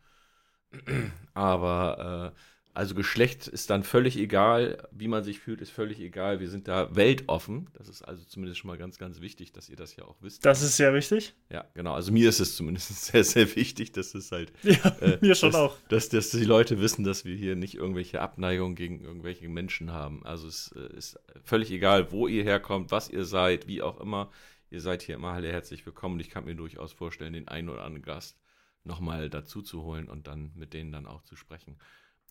Aber 1.34 2.32
äh, 2.34 2.38
also 2.76 2.94
Geschlecht 2.94 3.48
ist 3.48 3.70
dann 3.70 3.84
völlig 3.84 4.18
egal, 4.18 4.86
wie 4.92 5.08
man 5.08 5.24
sich 5.24 5.38
fühlt, 5.38 5.62
ist 5.62 5.70
völlig 5.70 5.98
egal. 5.98 6.40
Wir 6.40 6.50
sind 6.50 6.68
da 6.68 6.94
weltoffen. 6.94 7.70
Das 7.72 7.88
ist 7.88 8.02
also 8.02 8.22
zumindest 8.24 8.60
schon 8.60 8.68
mal 8.68 8.76
ganz, 8.76 8.98
ganz 8.98 9.22
wichtig, 9.22 9.50
dass 9.52 9.70
ihr 9.70 9.76
das 9.76 9.96
ja 9.96 10.04
auch 10.04 10.16
wisst. 10.20 10.44
Das 10.44 10.60
ist 10.60 10.76
sehr 10.76 10.92
wichtig. 10.92 11.32
Ja, 11.48 11.64
genau. 11.72 11.94
Also 11.94 12.12
mir 12.12 12.28
ist 12.28 12.38
es 12.38 12.54
zumindest 12.54 13.06
sehr, 13.06 13.24
sehr 13.24 13.56
wichtig, 13.56 13.92
dass 13.92 14.14
es 14.14 14.30
halt, 14.30 14.52
Ja, 14.62 14.94
äh, 15.00 15.16
mir 15.22 15.34
schon 15.34 15.52
dass, 15.52 15.60
auch. 15.60 15.76
Dass, 15.88 16.10
dass 16.10 16.28
die 16.28 16.44
Leute 16.44 16.78
wissen, 16.78 17.02
dass 17.02 17.24
wir 17.24 17.34
hier 17.34 17.56
nicht 17.56 17.76
irgendwelche 17.76 18.20
Abneigung 18.20 18.74
gegen 18.74 19.00
irgendwelche 19.00 19.48
Menschen 19.48 19.92
haben. 19.92 20.26
Also 20.26 20.46
es 20.46 20.74
äh, 20.76 20.98
ist 20.98 21.18
völlig 21.44 21.70
egal, 21.70 22.12
wo 22.12 22.28
ihr 22.28 22.44
herkommt, 22.44 22.90
was 22.90 23.08
ihr 23.08 23.24
seid, 23.24 23.66
wie 23.68 23.80
auch 23.80 23.98
immer. 24.00 24.30
Ihr 24.70 24.80
seid 24.80 25.02
hier 25.02 25.14
immer 25.14 25.32
alle 25.32 25.50
herzlich 25.50 25.84
willkommen. 25.86 26.18
Ich 26.20 26.30
kann 26.30 26.44
mir 26.44 26.54
durchaus 26.54 26.92
vorstellen, 26.92 27.32
den 27.34 27.48
einen 27.48 27.68
oder 27.68 27.84
anderen 27.84 28.02
Gast 28.02 28.40
nochmal 28.84 29.30
dazu 29.30 29.62
zu 29.62 29.82
holen 29.82 30.08
und 30.08 30.26
dann 30.26 30.52
mit 30.54 30.72
denen 30.72 30.92
dann 30.92 31.06
auch 31.06 31.22
zu 31.22 31.36
sprechen. 31.36 31.78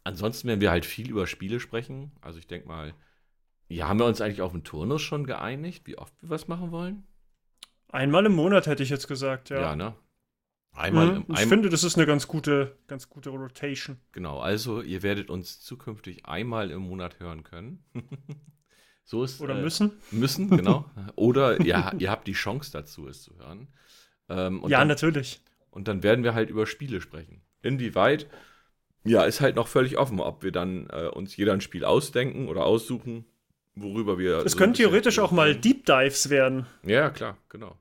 Ansonsten 0.03 0.47
werden 0.47 0.61
wir 0.61 0.71
halt 0.71 0.85
viel 0.85 1.09
über 1.09 1.27
Spiele 1.27 1.59
sprechen. 1.59 2.11
Also 2.21 2.39
ich 2.39 2.47
denke 2.47 2.67
mal, 2.67 2.93
ja, 3.67 3.87
haben 3.87 3.99
wir 3.99 4.05
uns 4.05 4.21
eigentlich 4.21 4.41
auf 4.41 4.51
den 4.51 4.63
Turnus 4.63 5.01
schon 5.01 5.25
geeinigt, 5.25 5.87
wie 5.87 5.97
oft 5.97 6.13
wir 6.21 6.29
was 6.29 6.47
machen 6.47 6.71
wollen? 6.71 7.03
Einmal 7.87 8.25
im 8.25 8.33
Monat 8.33 8.67
hätte 8.67 8.83
ich 8.83 8.89
jetzt 8.89 9.07
gesagt, 9.07 9.49
ja. 9.49 9.61
Ja, 9.61 9.75
ne? 9.75 9.95
Einmal 10.73 11.07
Mhm. 11.07 11.15
im 11.15 11.33
ich 11.33 11.39
ein, 11.39 11.47
finde, 11.47 11.69
das 11.69 11.83
ist 11.85 11.95
eine 11.95 12.05
ganz 12.05 12.27
gute, 12.27 12.77
ganz 12.87 13.09
gute 13.09 13.29
Rotation. 13.29 13.97
Genau, 14.11 14.39
also 14.39 14.81
ihr 14.81 15.03
werdet 15.03 15.29
uns 15.29 15.61
zukünftig 15.61 16.25
einmal 16.25 16.69
im 16.69 16.81
Monat 16.81 17.19
hören 17.19 17.43
können. 17.43 17.83
so 19.05 19.23
ist 19.23 19.39
Oder 19.39 19.55
äh, 19.55 19.61
müssen. 19.61 19.91
Müssen, 20.11 20.49
genau. 20.49 20.85
Oder 21.15 21.61
ja, 21.61 21.93
ihr 21.99 22.09
habt 22.09 22.27
die 22.27 22.33
Chance 22.33 22.71
dazu, 22.71 23.07
es 23.07 23.21
zu 23.21 23.37
hören. 23.37 23.67
Ähm, 24.27 24.63
ja, 24.67 24.79
dann, 24.79 24.87
natürlich. 24.87 25.41
Und 25.69 25.87
dann 25.87 26.01
werden 26.01 26.23
wir 26.23 26.33
halt 26.33 26.49
über 26.49 26.65
Spiele 26.65 26.99
sprechen. 27.01 27.41
Inwieweit, 27.61 28.27
ja, 29.03 29.23
ist 29.23 29.41
halt 29.41 29.55
noch 29.55 29.67
völlig 29.67 29.97
offen, 29.99 30.19
ob 30.19 30.43
wir 30.43 30.51
dann 30.51 30.87
äh, 30.89 31.07
uns 31.07 31.37
jeder 31.37 31.53
ein 31.53 31.61
Spiel 31.61 31.85
ausdenken 31.85 32.47
oder 32.47 32.65
aussuchen, 32.65 33.25
worüber 33.75 34.17
wir. 34.17 34.39
Es 34.39 34.53
so 34.53 34.57
können 34.57 34.73
theoretisch 34.73 35.19
auch 35.19 35.31
mal. 35.31 35.55
Deep 35.55 35.85
Dives 35.85 36.31
werden. 36.31 36.65
Ja, 36.83 37.11
klar, 37.11 37.37
genau. 37.47 37.77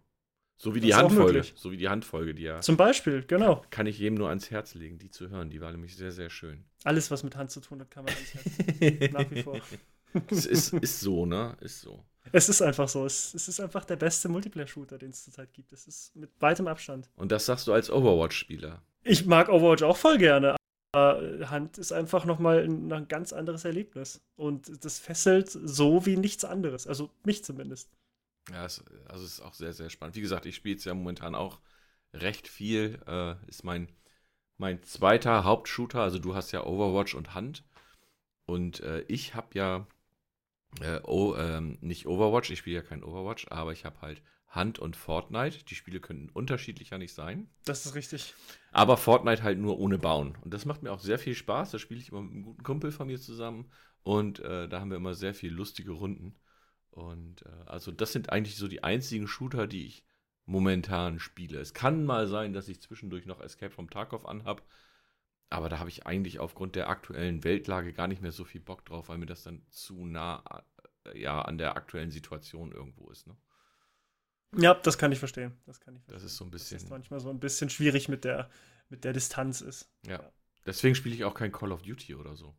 So 0.59 0.75
wie 0.75 0.81
die 0.81 0.90
Das 0.90 0.99
auch 0.99 1.04
Handfolge. 1.04 1.43
So 1.54 1.73
wie 1.73 1.78
die 1.78 1.88
Handfolge, 1.88 2.35
die 2.35 2.43
ja. 2.43 2.61
Zum 2.61 2.76
Beispiel, 2.76 3.25
genau. 3.26 3.62
Kann 3.71 3.87
ich 3.87 3.99
jedem 3.99 4.19
nur 4.19 4.28
ans 4.28 4.50
Herz 4.50 4.75
legen, 4.75 4.99
die 4.99 5.11
zu 5.11 5.31
hören. 5.31 5.49
Die 5.49 5.62
war 5.62 5.71
nämlich 5.71 5.97
sehr, 5.97 6.12
sehr 6.12 6.28
schön. 6.28 6.64
Alles, 6.85 7.11
was 7.11 7.23
mit 7.23 7.35
Hand 7.37 7.50
zu 7.50 7.61
tun 7.61 7.81
hat, 7.81 7.90
kann 7.90 8.04
man 8.04 8.14
ans 8.14 8.35
Herz. 8.35 9.12
Nach 9.12 9.31
wie 9.31 9.43
vor. 9.43 9.59
Es 10.30 10.47
ist, 10.47 10.73
ist 10.73 11.00
so, 11.00 11.26
ne? 11.26 11.56
Ist 11.61 11.80
so. 11.80 12.04
Es 12.33 12.49
ist 12.49 12.62
einfach 12.62 12.88
so. 12.88 13.06
Es, 13.06 13.35
es 13.35 13.49
ist 13.49 13.61
einfach 13.61 13.85
der 13.85 13.97
beste 13.97 14.28
Multiplayer-Shooter, 14.28 14.99
den 14.99 15.11
es 15.11 15.25
zurzeit 15.25 15.52
gibt. 15.52 15.73
Es 15.73 15.87
ist 15.87 16.16
mit 16.16 16.30
weitem 16.40 16.66
Abstand. 16.66 17.09
Und 17.16 17.30
das 17.30 17.47
sagst 17.47 17.66
du 17.66 17.73
als 17.73 17.90
Overwatch-Spieler. 17.90 18.83
Ich 19.02 19.26
mag 19.26 19.49
Overwatch 19.49 19.83
auch 19.83 19.97
voll 19.97 20.18
gerne. 20.18 20.56
Aber 20.92 21.50
Hand 21.50 21.78
ist 21.78 21.92
einfach 21.92 22.25
nochmal 22.25 22.64
ein, 22.64 22.92
ein 22.92 23.09
ganz 23.09 23.33
anderes 23.33 23.64
Erlebnis. 23.64 24.23
Und 24.37 24.85
das 24.85 24.99
fesselt 24.99 25.50
so 25.50 26.06
wie 26.06 26.16
nichts 26.16 26.44
anderes. 26.44 26.87
Also 26.87 27.11
mich 27.25 27.44
zumindest. 27.44 27.90
Ja, 28.50 28.64
es, 28.64 28.83
also 29.09 29.25
es 29.25 29.33
ist 29.35 29.40
auch 29.40 29.54
sehr, 29.54 29.73
sehr 29.73 29.90
spannend. 29.90 30.16
Wie 30.16 30.21
gesagt, 30.21 30.47
ich 30.47 30.56
spiele 30.56 30.76
es 30.76 30.85
ja 30.85 30.94
momentan 30.94 31.35
auch 31.35 31.61
recht 32.14 32.49
viel. 32.49 33.00
Äh, 33.06 33.35
ist 33.49 33.64
mein, 33.64 33.88
mein 34.56 34.83
zweiter 34.83 35.44
Hauptshooter. 35.44 36.00
Also 36.00 36.18
du 36.18 36.35
hast 36.35 36.52
ja 36.52 36.64
Overwatch 36.64 37.14
und 37.14 37.35
Hand. 37.35 37.64
Und 38.47 38.80
äh, 38.80 39.00
ich 39.09 39.35
habe 39.35 39.49
ja 39.54 39.87
äh, 40.81 41.00
oh, 41.04 41.35
ähm, 41.37 41.78
nicht 41.81 42.07
Overwatch, 42.07 42.50
ich 42.50 42.59
spiele 42.59 42.76
ja 42.76 42.83
kein 42.83 43.04
Overwatch, 43.04 43.47
aber 43.50 43.73
ich 43.73 43.85
habe 43.85 44.00
halt 44.00 44.23
Hand 44.54 44.78
und 44.78 44.97
Fortnite. 44.97 45.64
Die 45.64 45.75
Spiele 45.75 46.00
könnten 46.00 46.28
unterschiedlicher 46.28 46.99
nicht 46.99 47.12
sein. 47.12 47.49
Das 47.64 47.87
ist 47.87 47.95
richtig. 47.95 48.35
Aber 48.73 48.97
Fortnite 48.97 49.43
halt 49.43 49.59
nur 49.59 49.78
ohne 49.78 49.99
Bauen. 49.99 50.37
Und 50.43 50.54
das 50.54 50.64
macht 50.64 50.83
mir 50.83 50.93
auch 50.93 51.00
sehr 51.00 51.19
viel 51.19 51.35
Spaß. 51.35 51.73
Da 51.73 51.78
spiele 51.78 52.00
ich 52.00 52.11
immer 52.11 52.23
mit 52.23 52.33
einem 52.33 52.45
guten 52.45 52.62
Kumpel 52.62 52.93
von 52.93 53.09
mir 53.09 53.21
zusammen. 53.21 53.71
Und 54.02 54.40
äh, 54.40 54.69
da 54.69 54.81
haben 54.81 54.90
wir 54.90 54.97
immer 54.97 55.14
sehr 55.14 55.35
viel 55.35 55.52
lustige 55.52 55.93
Runden. 55.93 56.37
Und 56.90 57.43
äh, 57.43 57.49
also 57.66 57.90
das 57.90 58.12
sind 58.12 58.31
eigentlich 58.31 58.57
so 58.57 58.69
die 58.69 58.85
einzigen 58.85 59.26
Shooter, 59.26 59.66
die 59.66 59.87
ich 59.87 60.04
momentan 60.47 61.19
spiele. 61.19 61.59
Es 61.59 61.75
kann 61.75 62.04
mal 62.04 62.26
sein, 62.26 62.52
dass 62.52 62.69
ich 62.69 62.81
zwischendurch 62.81 63.26
noch 63.26 63.40
Escape 63.40 63.73
from 63.73 63.90
Tarkov 63.90 64.26
anhab. 64.26 64.62
Aber 65.54 65.68
da 65.68 65.78
habe 65.78 65.88
ich 65.88 66.04
eigentlich 66.04 66.40
aufgrund 66.40 66.75
der 66.75 66.88
aktuellen 66.88 67.44
Weltlage 67.44 67.92
gar 67.92 68.08
nicht 68.08 68.20
mehr 68.20 68.32
so 68.32 68.44
viel 68.44 68.61
Bock 68.61 68.84
drauf, 68.84 69.08
weil 69.08 69.18
mir 69.18 69.26
das 69.26 69.44
dann 69.44 69.62
zu 69.70 70.04
nah 70.04 70.42
äh, 71.04 71.20
ja, 71.20 71.42
an 71.42 71.58
der 71.58 71.76
aktuellen 71.76 72.11
Situation 72.11 72.73
irgendwo 72.73 73.08
ist. 73.08 73.28
Ne? 73.28 73.37
Ja, 74.56 74.75
das 74.75 74.99
kann 74.99 75.12
ich 75.12 75.20
verstehen. 75.20 75.52
Das 75.64 75.78
kann 75.80 75.94
ich 75.94 76.02
verstehen. 76.02 76.16
Das 76.16 76.25
ist 76.25 76.37
so 76.37 76.44
ein 76.44 76.50
bisschen. 76.50 76.78
Das 76.78 76.84
ist 76.84 76.90
manchmal 76.90 77.20
so 77.20 77.30
ein 77.30 77.38
bisschen 77.38 77.70
schwierig 77.70 78.08
mit 78.08 78.25
der, 78.25 78.50
mit 78.88 79.04
der 79.04 79.12
Distanz 79.12 79.61
ist. 79.61 79.88
Ja. 80.04 80.14
ja. 80.14 80.32
Deswegen 80.66 80.96
spiele 80.96 81.14
ich 81.14 81.25
auch 81.25 81.34
kein 81.34 81.52
Call 81.52 81.70
of 81.70 81.82
Duty 81.82 82.16
oder 82.16 82.34
so. 82.34 82.56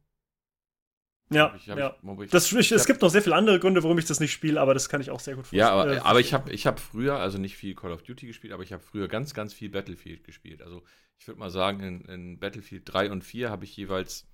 Ja, 1.32 1.56
ich, 1.56 1.66
ja. 1.66 1.96
Ich, 2.22 2.30
das, 2.30 2.52
ich, 2.52 2.72
es 2.72 2.86
gibt 2.86 3.02
noch 3.02 3.10
sehr 3.10 3.22
viele 3.22 3.36
andere 3.36 3.60
Gründe, 3.60 3.82
warum 3.82 3.98
ich 3.98 4.06
das 4.06 4.20
nicht 4.20 4.32
spiele, 4.32 4.62
aber 4.62 4.76
das 4.76 4.90
kann 4.90 5.02
ich 5.02 5.10
auch 5.10 5.20
sehr 5.20 5.36
gut 5.36 5.46
verstehen. 5.46 5.60
Ja, 5.60 5.72
aber, 5.72 5.94
äh, 5.96 5.98
aber 6.00 6.20
ich 6.20 6.34
habe 6.36 6.52
ich 6.52 6.68
hab 6.68 6.80
früher, 6.80 7.16
also 7.18 7.40
nicht 7.40 7.58
viel 7.58 7.74
Call 7.74 7.92
of 7.92 8.04
Duty 8.04 8.28
gespielt, 8.28 8.54
aber 8.54 8.62
ich 8.62 8.72
habe 8.72 8.84
früher 8.84 9.08
ganz, 9.08 9.34
ganz 9.34 9.54
viel 9.54 9.70
Battlefield 9.70 10.24
gespielt. 10.24 10.62
Also 10.62 10.84
ich 11.18 11.28
würde 11.28 11.40
mal 11.40 11.50
sagen, 11.50 11.80
in, 11.82 12.02
in, 12.02 12.40
Battlefield 12.40 12.84
3 12.86 13.12
und 13.12 13.24
4 13.24 13.50
habe 13.50 13.66
ich 13.66 13.76
jeweils 13.76 14.28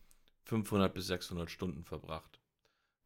500 0.43 0.93
bis 0.93 1.07
600 1.07 1.49
Stunden 1.49 1.85
verbracht. 1.85 2.39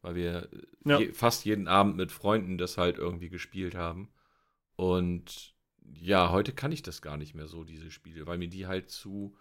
Weil 0.02 0.16
wir 0.16 0.50
ja. 0.84 1.00
je, 1.00 1.12
fast 1.14 1.46
jeden 1.46 1.68
Abend 1.68 1.96
mit 1.96 2.12
Freunden 2.12 2.58
das 2.58 2.78
halt 2.78 2.98
irgendwie 2.98 3.30
gespielt 3.30 3.76
haben. 3.76 4.10
Und 4.76 5.54
ja, 5.94 6.32
heute 6.32 6.54
kann 6.54 6.72
ich 6.72 6.82
das 6.82 7.04
gar 7.04 7.18
nicht 7.18 7.36
mehr 7.36 7.48
so, 7.48 7.64
diese 7.64 7.92
Spiele, 7.92 8.26
weil 8.26 8.40
mir 8.40 8.50
die 8.50 8.66
halt 8.66 8.90
zu, 8.90 9.36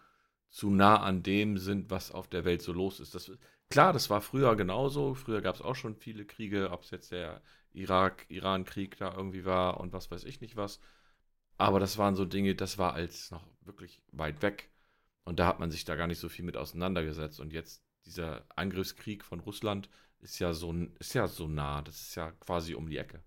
zu 0.49 0.69
nah 0.69 1.01
an 1.01 1.23
dem 1.23 1.57
sind, 1.57 1.89
was 1.89 2.11
auf 2.11 2.27
der 2.27 2.45
Welt 2.45 2.61
so 2.61 2.73
los 2.73 2.99
ist. 2.99 3.15
Das, 3.15 3.31
Klar, 3.69 3.93
das 3.93 4.09
war 4.09 4.21
früher 4.21 4.55
genauso. 4.55 5.15
Früher 5.15 5.41
gab 5.41 5.55
es 5.55 5.61
auch 5.61 5.75
schon 5.75 5.95
viele 5.95 6.25
Kriege, 6.25 6.71
ob 6.71 6.83
es 6.83 6.91
jetzt 6.91 7.11
der 7.11 7.41
Irak-Iran-Krieg 7.73 8.97
da 8.97 9.13
irgendwie 9.13 9.45
war 9.45 9.79
und 9.79 9.93
was 9.93 10.11
weiß 10.11 10.23
ich 10.23 10.41
nicht 10.41 10.55
was. 10.55 10.79
Aber 11.57 11.79
das 11.79 11.97
waren 11.97 12.15
so 12.15 12.25
Dinge, 12.25 12.55
das 12.55 12.77
war 12.77 12.93
als 12.93 13.31
noch 13.31 13.45
wirklich 13.61 14.01
weit 14.11 14.41
weg. 14.41 14.69
Und 15.23 15.39
da 15.39 15.47
hat 15.47 15.59
man 15.59 15.71
sich 15.71 15.85
da 15.85 15.95
gar 15.95 16.07
nicht 16.07 16.19
so 16.19 16.29
viel 16.29 16.45
mit 16.45 16.57
auseinandergesetzt. 16.57 17.39
Und 17.39 17.53
jetzt 17.53 17.83
dieser 18.05 18.45
Angriffskrieg 18.55 19.23
von 19.23 19.39
Russland 19.39 19.89
ist 20.19 20.39
ja 20.39 20.53
so, 20.53 20.73
ist 20.99 21.15
ja 21.15 21.27
so 21.27 21.47
nah. 21.47 21.81
Das 21.81 22.01
ist 22.01 22.15
ja 22.15 22.31
quasi 22.31 22.75
um 22.75 22.89
die 22.89 22.97
Ecke. 22.97 23.23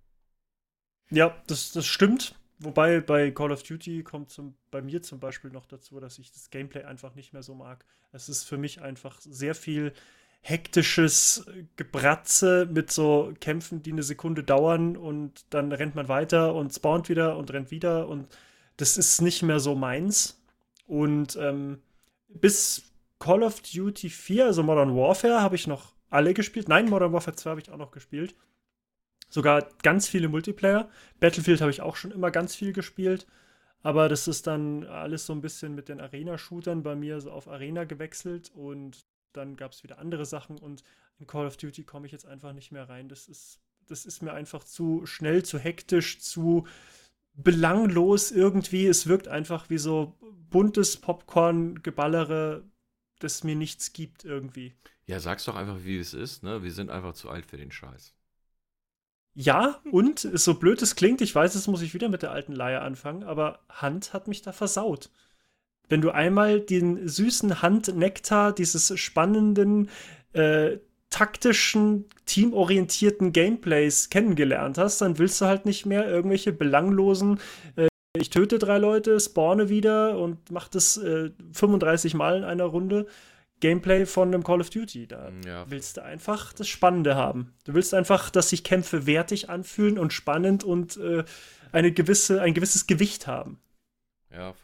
Ja, 1.10 1.42
das, 1.46 1.72
das 1.72 1.86
stimmt. 1.86 2.34
Wobei 2.60 3.00
bei 3.00 3.30
Call 3.30 3.52
of 3.52 3.62
Duty 3.62 4.02
kommt 4.02 4.30
zum, 4.30 4.56
bei 4.70 4.82
mir 4.82 5.00
zum 5.02 5.20
Beispiel 5.20 5.50
noch 5.50 5.66
dazu, 5.66 6.00
dass 6.00 6.18
ich 6.18 6.32
das 6.32 6.50
Gameplay 6.50 6.84
einfach 6.84 7.14
nicht 7.14 7.32
mehr 7.32 7.42
so 7.42 7.54
mag. 7.54 7.84
Es 8.12 8.28
ist 8.28 8.44
für 8.44 8.58
mich 8.58 8.80
einfach 8.80 9.20
sehr 9.20 9.54
viel 9.54 9.92
hektisches 10.48 11.46
Gebratze 11.76 12.68
mit 12.72 12.90
so 12.90 13.32
Kämpfen, 13.40 13.82
die 13.82 13.92
eine 13.92 14.02
Sekunde 14.02 14.42
dauern 14.42 14.96
und 14.96 15.44
dann 15.50 15.72
rennt 15.72 15.94
man 15.94 16.08
weiter 16.08 16.54
und 16.54 16.72
spawnt 16.72 17.08
wieder 17.08 17.36
und 17.36 17.52
rennt 17.52 17.70
wieder 17.70 18.08
und 18.08 18.28
das 18.78 18.96
ist 18.96 19.20
nicht 19.20 19.42
mehr 19.42 19.60
so 19.60 19.74
meins. 19.74 20.40
Und 20.86 21.36
ähm, 21.36 21.82
bis 22.28 22.92
Call 23.18 23.42
of 23.42 23.60
Duty 23.60 24.08
4, 24.08 24.46
also 24.46 24.62
Modern 24.62 24.96
Warfare, 24.96 25.42
habe 25.42 25.56
ich 25.56 25.66
noch 25.66 25.92
alle 26.08 26.32
gespielt. 26.32 26.68
Nein, 26.68 26.88
Modern 26.88 27.12
Warfare 27.12 27.36
2 27.36 27.50
habe 27.50 27.60
ich 27.60 27.70
auch 27.70 27.76
noch 27.76 27.90
gespielt. 27.90 28.34
Sogar 29.28 29.68
ganz 29.82 30.08
viele 30.08 30.28
Multiplayer. 30.28 30.88
Battlefield 31.20 31.60
habe 31.60 31.70
ich 31.70 31.82
auch 31.82 31.96
schon 31.96 32.12
immer 32.12 32.30
ganz 32.30 32.54
viel 32.54 32.72
gespielt. 32.72 33.26
Aber 33.82 34.08
das 34.08 34.26
ist 34.26 34.46
dann 34.46 34.84
alles 34.86 35.26
so 35.26 35.32
ein 35.32 35.40
bisschen 35.40 35.74
mit 35.74 35.88
den 35.88 36.00
Arena-Shootern 36.00 36.82
bei 36.82 36.94
mir 36.94 37.20
so 37.20 37.30
auf 37.30 37.48
Arena 37.48 37.84
gewechselt 37.84 38.50
und 38.54 39.04
dann 39.32 39.56
gab 39.56 39.72
es 39.72 39.82
wieder 39.82 39.98
andere 39.98 40.26
Sachen 40.26 40.58
und 40.58 40.82
in 41.18 41.26
Call 41.26 41.46
of 41.46 41.56
Duty 41.56 41.84
komme 41.84 42.06
ich 42.06 42.12
jetzt 42.12 42.26
einfach 42.26 42.52
nicht 42.52 42.72
mehr 42.72 42.88
rein. 42.88 43.08
Das 43.08 43.28
ist, 43.28 43.60
das 43.86 44.06
ist 44.06 44.22
mir 44.22 44.32
einfach 44.32 44.64
zu 44.64 45.06
schnell, 45.06 45.44
zu 45.44 45.58
hektisch, 45.58 46.20
zu 46.20 46.66
belanglos 47.34 48.30
irgendwie. 48.30 48.86
Es 48.86 49.06
wirkt 49.06 49.28
einfach 49.28 49.70
wie 49.70 49.78
so 49.78 50.16
buntes 50.50 50.96
Popcorn-Geballere, 50.96 52.64
das 53.18 53.44
mir 53.44 53.56
nichts 53.56 53.92
gibt 53.92 54.24
irgendwie. 54.24 54.74
Ja, 55.06 55.20
sag's 55.20 55.44
doch 55.44 55.56
einfach, 55.56 55.78
wie 55.84 55.98
es 55.98 56.14
ist, 56.14 56.42
ne? 56.42 56.62
Wir 56.62 56.72
sind 56.72 56.90
einfach 56.90 57.14
zu 57.14 57.30
alt 57.30 57.46
für 57.46 57.56
den 57.56 57.72
Scheiß. 57.72 58.14
Ja, 59.34 59.80
und 59.92 60.18
so 60.18 60.54
blöd 60.54 60.82
es 60.82 60.96
klingt, 60.96 61.20
ich 61.20 61.34
weiß, 61.34 61.54
jetzt 61.54 61.68
muss 61.68 61.82
ich 61.82 61.94
wieder 61.94 62.08
mit 62.08 62.22
der 62.22 62.32
alten 62.32 62.52
Leier 62.52 62.82
anfangen, 62.82 63.22
aber 63.22 63.60
Hand 63.68 64.12
hat 64.12 64.26
mich 64.26 64.42
da 64.42 64.52
versaut 64.52 65.10
wenn 65.88 66.00
du 66.00 66.10
einmal 66.10 66.60
den 66.60 67.08
süßen 67.08 67.62
Handnektar 67.62 68.52
dieses 68.52 68.98
spannenden, 68.98 69.88
äh, 70.32 70.78
taktischen, 71.10 72.04
teamorientierten 72.26 73.32
Gameplays 73.32 74.10
kennengelernt 74.10 74.76
hast, 74.76 75.00
dann 75.00 75.18
willst 75.18 75.40
du 75.40 75.46
halt 75.46 75.64
nicht 75.64 75.86
mehr 75.86 76.06
irgendwelche 76.08 76.52
belanglosen, 76.52 77.40
äh, 77.76 77.88
ich 78.16 78.30
töte 78.30 78.58
drei 78.58 78.78
Leute, 78.78 79.20
spawne 79.20 79.68
wieder 79.68 80.18
und 80.18 80.50
mach 80.50 80.68
das 80.68 80.96
äh, 80.96 81.30
35 81.52 82.14
Mal 82.14 82.38
in 82.38 82.44
einer 82.44 82.64
Runde. 82.64 83.06
Gameplay 83.60 84.06
von 84.06 84.28
einem 84.28 84.44
Call 84.44 84.60
of 84.60 84.70
Duty. 84.70 85.08
Da 85.08 85.30
ja. 85.44 85.68
willst 85.68 85.96
du 85.96 86.04
einfach 86.04 86.52
das 86.52 86.68
Spannende 86.68 87.16
haben. 87.16 87.54
Du 87.64 87.74
willst 87.74 87.92
einfach, 87.92 88.30
dass 88.30 88.50
sich 88.50 88.62
Kämpfe 88.62 89.06
wertig 89.06 89.50
anfühlen 89.50 89.98
und 89.98 90.12
spannend 90.12 90.62
und 90.62 90.96
äh, 90.96 91.24
eine 91.72 91.92
gewisse, 91.92 92.40
ein 92.40 92.54
gewisses 92.54 92.86
Gewicht 92.86 93.26
haben. 93.26 93.58
Ja. 94.32 94.54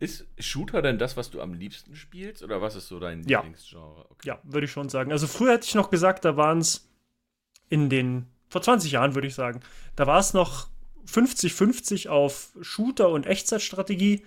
Ist 0.00 0.26
Shooter 0.38 0.82
denn 0.82 0.98
das, 0.98 1.16
was 1.16 1.30
du 1.30 1.40
am 1.40 1.54
liebsten 1.54 1.94
spielst? 1.94 2.42
Oder 2.42 2.60
was 2.60 2.76
ist 2.76 2.88
so 2.88 2.98
dein 2.98 3.22
ja. 3.28 3.40
Lieblingsgenre? 3.40 4.06
Okay. 4.10 4.28
Ja, 4.28 4.40
würde 4.42 4.66
ich 4.66 4.72
schon 4.72 4.88
sagen. 4.88 5.12
Also 5.12 5.26
früher 5.26 5.52
hätte 5.52 5.66
ich 5.66 5.74
noch 5.74 5.90
gesagt, 5.90 6.24
da 6.24 6.36
waren 6.36 6.58
es 6.58 6.88
in 7.68 7.88
den, 7.88 8.26
vor 8.48 8.62
20 8.62 8.92
Jahren 8.92 9.14
würde 9.14 9.26
ich 9.26 9.34
sagen, 9.34 9.60
da 9.96 10.06
war 10.06 10.18
es 10.18 10.34
noch 10.34 10.68
50-50 11.06 12.08
auf 12.08 12.52
Shooter 12.60 13.08
und 13.08 13.26
Echtzeitstrategie. 13.26 14.24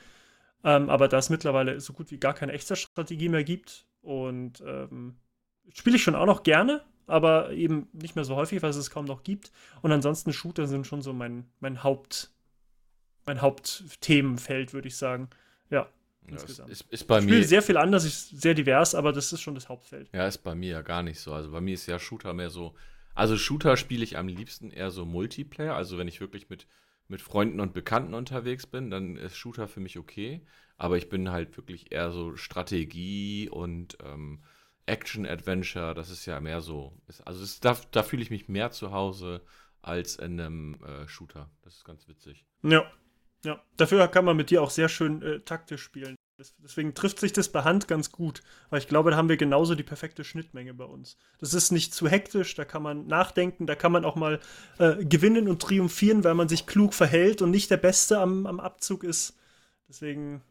Ähm, 0.64 0.90
aber 0.90 1.08
da 1.08 1.18
es 1.18 1.30
mittlerweile 1.30 1.80
so 1.80 1.94
gut 1.94 2.12
wie 2.12 2.18
gar 2.18 2.34
keine 2.34 2.54
Echtzeitstrategie 2.54 3.30
mehr 3.30 3.44
gibt 3.44 3.86
und 4.02 4.64
ähm, 4.66 5.18
spiele 5.74 5.98
ich 5.98 6.04
schon 6.04 6.16
auch 6.16 6.26
noch 6.26 6.44
gerne, 6.44 6.84
aber 7.06 7.52
eben 7.52 7.88
nicht 7.94 8.16
mehr 8.16 8.26
so 8.26 8.36
häufig, 8.36 8.62
weil 8.62 8.70
es 8.70 8.76
es 8.76 8.90
kaum 8.90 9.06
noch 9.06 9.24
gibt. 9.24 9.52
Und 9.82 9.92
ansonsten 9.92 10.34
Shooter 10.34 10.68
sind 10.68 10.88
schon 10.88 11.02
so 11.02 11.14
mein, 11.14 11.46
mein 11.60 11.84
Haupt, 11.84 12.32
mein 13.26 13.42
Hauptthemenfeld, 13.42 14.74
würde 14.74 14.88
ich 14.88 14.98
sagen. 14.98 15.30
Ja, 15.70 15.90
insgesamt. 16.28 16.70
Ist, 16.70 16.86
ist 16.90 17.08
bei 17.08 17.20
ich 17.20 17.24
spiele 17.24 17.44
sehr 17.44 17.62
viel 17.62 17.78
anders, 17.78 18.06
ist 18.06 18.42
sehr 18.42 18.54
divers, 18.54 18.96
aber 18.96 19.14
das 19.14 19.32
ist 19.34 19.42
schon 19.42 19.56
das 19.56 19.70
Hauptfeld. 19.70 20.10
Ja, 20.14 20.28
ist 20.28 20.40
bei 20.40 20.56
mir 20.56 20.72
ja 20.72 20.82
gar 20.82 21.04
nicht 21.04 21.20
so. 21.20 21.34
Also 21.34 21.52
bei 21.52 21.62
mir 21.62 21.74
ist 21.74 21.86
ja 21.88 22.00
Shooter 22.00 22.34
mehr 22.34 22.50
so. 22.50 22.76
Also 23.16 23.38
Shooter 23.38 23.78
spiele 23.78 24.04
ich 24.04 24.18
am 24.18 24.28
liebsten 24.28 24.70
eher 24.70 24.92
so 24.92 25.06
Multiplayer. 25.06 25.76
Also 25.76 25.98
wenn 25.98 26.08
ich 26.08 26.22
wirklich 26.22 26.50
mit, 26.50 26.68
mit 27.08 27.22
Freunden 27.22 27.60
und 27.60 27.74
Bekannten 27.74 28.14
unterwegs 28.14 28.68
bin, 28.68 28.92
dann 28.92 29.18
ist 29.18 29.36
Shooter 29.36 29.68
für 29.68 29.80
mich 29.80 29.98
okay. 29.98 30.46
Aber 30.78 30.98
ich 30.98 31.10
bin 31.10 31.32
halt 31.32 31.58
wirklich 31.58 31.92
eher 31.92 32.12
so 32.12 32.36
Strategie 32.36 33.50
und 33.50 33.98
ähm, 34.04 34.44
Action-Adventure. 34.86 35.96
Das 35.96 36.12
ist 36.12 36.28
ja 36.28 36.40
mehr 36.40 36.62
so. 36.62 36.94
Ist, 37.08 37.26
also 37.26 37.44
ist, 37.44 37.66
da, 37.66 37.76
da 37.92 38.04
fühle 38.04 38.22
ich 38.22 38.30
mich 38.30 38.48
mehr 38.48 38.70
zu 38.70 38.92
Hause 38.92 39.42
als 39.82 40.18
in 40.18 40.40
einem 40.40 40.78
äh, 40.84 41.08
Shooter. 41.08 41.50
Das 41.64 41.76
ist 41.76 41.86
ganz 41.86 42.08
witzig. 42.08 42.46
Ja, 42.62 42.86
ja, 43.44 43.62
dafür 43.78 44.08
kann 44.08 44.26
man 44.26 44.38
mit 44.38 44.50
dir 44.50 44.62
auch 44.62 44.70
sehr 44.70 44.90
schön 44.90 45.22
äh, 45.22 45.40
taktisch 45.42 45.84
spielen. 45.84 46.16
Deswegen 46.64 46.94
trifft 46.94 47.20
sich 47.20 47.34
das 47.34 47.50
bei 47.50 47.64
Hand 47.64 47.88
ganz 47.88 48.12
gut. 48.12 48.44
Weil 48.70 48.80
ich 48.80 48.88
glaube, 48.88 49.10
da 49.10 49.18
haben 49.18 49.30
wir 49.30 49.38
genauso 49.38 49.74
die 49.74 49.84
perfekte 49.84 50.24
Schnittmenge 50.24 50.74
bei 50.74 50.84
uns. 50.84 51.18
Das 51.40 51.54
ist 51.54 51.72
nicht 51.72 51.96
zu 51.96 52.08
hektisch, 52.08 52.54
da 52.54 52.64
kann 52.64 52.84
man 52.84 53.08
nachdenken, 53.08 53.66
da 53.66 53.74
kann 53.74 53.92
man 53.92 54.06
auch 54.06 54.16
mal 54.16 54.40
äh, 54.78 55.04
gewinnen 55.04 55.50
und 55.50 55.62
triumphieren, 55.62 56.24
weil 56.24 56.36
man 56.36 56.48
sich 56.48 56.68
klug 56.68 56.94
verhält 56.94 57.42
und 57.42 57.50
nicht 57.50 57.72
der 57.72 57.78
Beste 57.78 58.20
am, 58.20 58.46
am 58.46 58.60
Abzug 58.60 59.04
ist. 59.04 59.36
Deswegen, 59.90 60.44